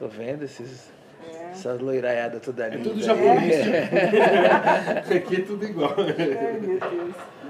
[0.00, 0.90] Tô vendo esses,
[1.52, 2.76] essas loiraiadas toda ali.
[2.76, 3.66] É tudo japonês.
[5.14, 5.94] Aqui é tudo igual.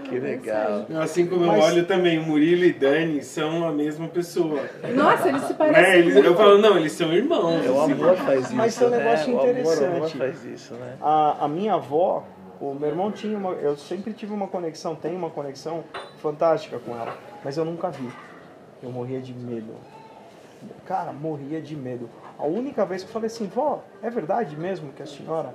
[0.05, 0.87] Que legal.
[1.01, 4.61] Assim como Mas- eu olho também, o Murilo e Dani são a mesma pessoa.
[4.95, 5.99] Nossa, eles se parecem Né?
[6.01, 7.65] Eles- eu falo, não, eles são irmãos.
[7.65, 7.93] É, o assim.
[7.93, 8.99] amor faz isso, Mas tem um né?
[8.99, 10.19] negócio O amor, o amor interessante.
[10.19, 10.97] faz isso, né?
[11.01, 12.25] A, a minha avó,
[12.61, 13.51] o meu irmão tinha uma.
[13.53, 15.85] Eu sempre tive uma conexão, tenho uma conexão
[16.21, 17.17] fantástica com ela.
[17.45, 18.09] Mas eu nunca vi.
[18.83, 19.75] Eu morria de medo.
[20.85, 22.11] Cara, morria de medo.
[22.41, 25.53] A única vez que eu falei assim, vó, é verdade mesmo que a senhora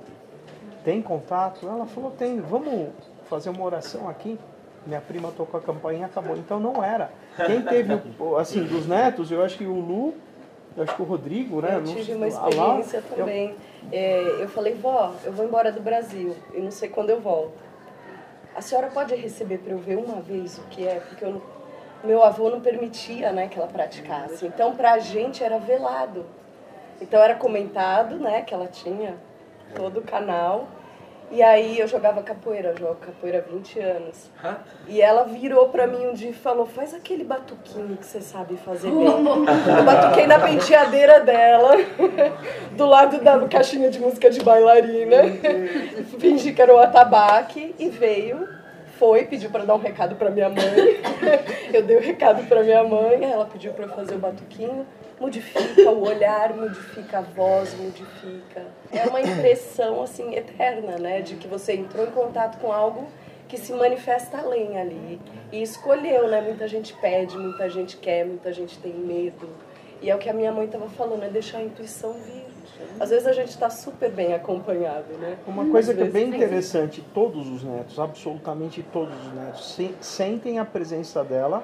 [0.84, 1.66] tem contato?
[1.66, 2.90] Ela falou, tem, vamos
[3.28, 4.38] fazer uma oração aqui?
[4.86, 6.36] Minha prima tocou a campainha e acabou.
[6.36, 7.10] Então não era.
[7.44, 8.00] Quem teve,
[8.38, 10.14] assim, dos netos, eu acho que o Lu,
[10.76, 11.74] eu acho que o Rodrigo, né?
[11.74, 13.56] Eu tive uma experiência eu- também.
[13.90, 17.58] É, eu falei, vó, eu vou embora do Brasil e não sei quando eu volto.
[18.54, 21.00] A senhora pode receber para eu ver uma vez o que é?
[21.00, 21.42] Porque eu não-
[22.04, 24.46] meu avô não permitia né, que ela praticasse.
[24.46, 26.24] Então, para a gente era velado.
[27.00, 29.16] Então, era comentado né, que ela tinha
[29.74, 30.68] todo o canal.
[31.30, 34.30] E aí eu jogava capoeira, eu jogo capoeira há 20 anos.
[34.86, 38.56] E ela virou pra mim um dia e falou: faz aquele batuquinho que você sabe
[38.56, 39.06] fazer bem.
[39.76, 41.72] Eu batuquei na penteadeira dela,
[42.76, 45.16] do lado da caixinha de música de bailarina.
[46.20, 48.48] Fingi que era o atabaque e veio,
[48.98, 51.00] foi, pediu pra dar um recado pra minha mãe.
[51.72, 54.86] Eu dei o recado pra minha mãe, ela pediu eu fazer o batuquinho.
[55.20, 58.64] modifica o olhar, modifica a voz, modifica.
[58.92, 63.08] É uma impressão assim eterna, né, de que você entrou em contato com algo
[63.48, 65.20] que se manifesta além ali
[65.52, 66.40] e escolheu, né?
[66.40, 69.48] Muita gente pede, muita gente quer, muita gente tem medo.
[70.02, 72.55] E é o que a minha mãe estava falando, é deixar a intuição vir.
[72.98, 75.36] Às vezes a gente está super bem acompanhado, né?
[75.46, 79.94] Uma coisa Às que é bem interessante, todos os netos, absolutamente todos os netos, se-
[80.00, 81.62] sentem a presença dela.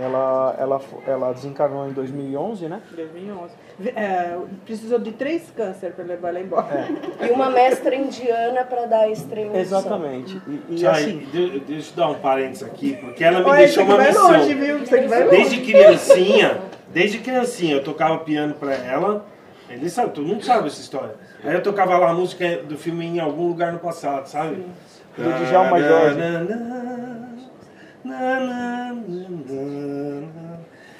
[0.00, 2.80] Ela, ela, ela desencarnou em 2011, né?
[2.94, 3.52] 2011.
[3.96, 6.86] É, precisou de três câncer para levar ela embora.
[7.20, 9.56] E uma mestra indiana para dar a extrema.
[9.58, 10.40] Exatamente.
[10.68, 13.82] E, e assim, de- deixa eu dar um parênteses aqui, porque ela me Olha, deixou
[13.82, 14.30] uma missão.
[14.30, 14.78] longe, viu?
[15.30, 16.58] Desde criancinha,
[16.92, 19.26] desde criancinha, eu tocava piano pra ela.
[19.68, 21.14] Ele sabe, todo mundo sabe essa história.
[21.44, 24.64] Aí eu tocava lá a música do filme em algum lugar no passado, sabe?
[25.16, 26.20] Do Djalma Jorge.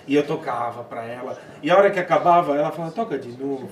[0.06, 1.38] E eu tocava pra ela.
[1.62, 3.68] E a hora que acabava, ela falava, toca de novo.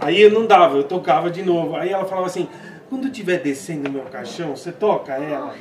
[0.00, 1.76] Aí eu não dava, eu tocava de novo.
[1.76, 2.48] Aí ela falava assim,
[2.88, 5.54] quando eu estiver descendo no meu caixão, você toca ela.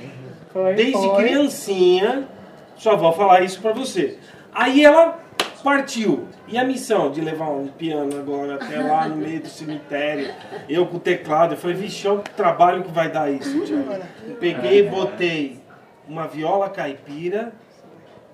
[0.76, 1.23] Desde foi.
[1.23, 2.27] criancinha,
[2.76, 4.18] sua avó falar isso pra você.
[4.53, 5.23] Aí ela
[5.64, 6.27] partiu.
[6.48, 10.34] E a missão de levar um piano agora até lá no meio do cemitério,
[10.68, 14.03] eu com o teclado, eu falei, vixe, olha o trabalho que vai dar isso, Thiago.
[14.40, 15.60] Peguei e botei
[16.07, 17.53] uma viola caipira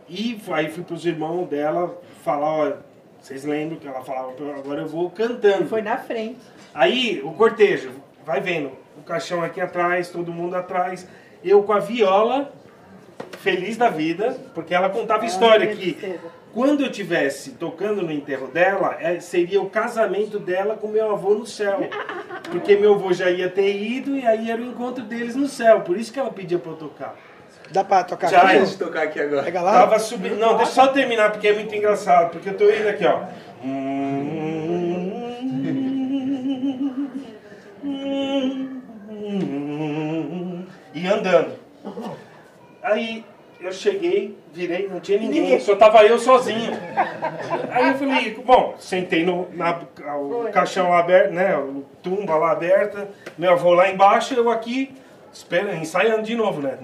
[0.09, 2.73] e aí fui pros irmãos dela falar, ó,
[3.21, 5.67] vocês lembram que ela falava, agora eu vou cantando.
[5.67, 6.39] Foi na frente.
[6.73, 7.91] Aí o cortejo,
[8.25, 11.07] vai vendo, o caixão aqui atrás, todo mundo atrás,
[11.43, 12.51] eu com a viola,
[13.39, 16.19] feliz da vida, porque ela contava história que
[16.53, 21.35] quando eu tivesse tocando no enterro dela, é, seria o casamento dela com meu avô
[21.35, 21.87] no céu.
[22.51, 25.81] Porque meu avô já ia ter ido e aí era o encontro deles no céu.
[25.81, 27.15] Por isso que ela pedia pra eu tocar.
[27.71, 28.65] Dá pra tocar Já aqui?
[28.65, 28.77] gente?
[28.77, 29.43] tocar aqui agora.
[29.43, 29.73] Pega lá.
[29.73, 30.37] Tava subindo.
[30.37, 32.31] Não, deixa eu só terminar porque é muito engraçado.
[32.31, 33.25] Porque eu tô indo aqui, ó.
[40.93, 41.53] E andando.
[42.81, 43.23] Aí
[43.61, 45.59] eu cheguei, virei, não tinha ninguém, Ninguém.
[45.59, 46.71] só tava eu sozinho.
[47.69, 49.79] Aí eu falei, bom, sentei no na,
[50.17, 51.57] o caixão lá aberto, né?
[51.57, 54.95] O tumba lá aberta, meu avô lá embaixo, eu aqui,
[55.31, 56.77] espera, ensaiando de novo, né?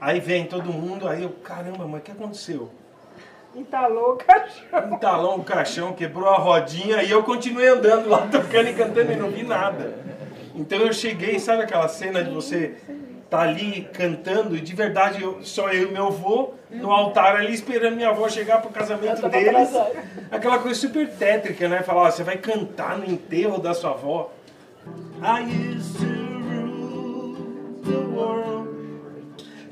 [0.00, 2.70] Aí vem todo mundo, aí eu, caramba, mas o que aconteceu?
[3.54, 4.94] Entalou o caixão.
[4.94, 9.16] Entalou o caixão, quebrou a rodinha e eu continuei andando lá, tocando e cantando e
[9.16, 9.92] não vi nada.
[10.54, 12.76] Então eu cheguei, sabe aquela cena de você
[13.30, 17.54] tá ali cantando e de verdade eu, só eu e meu avô no altar ali
[17.54, 19.70] esperando minha avó chegar pro casamento deles.
[20.30, 21.82] Aquela coisa super tétrica, né?
[21.82, 24.32] Falar, ó, você vai cantar no enterro da sua avó.
[25.22, 25.42] I
[25.76, 27.36] used to rule
[27.84, 28.68] the world.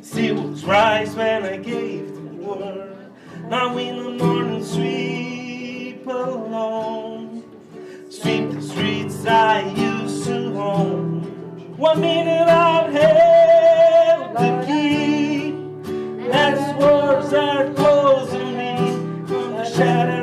[0.02, 2.96] See what's rise when I gave the word.
[3.48, 7.42] Now in the morning sweep alone.
[8.10, 11.18] Sweep the streets I used to own.
[11.76, 13.37] One minute I've held
[14.34, 15.50] the key.
[16.28, 18.76] Next words are closing me.
[19.26, 20.17] From the shadow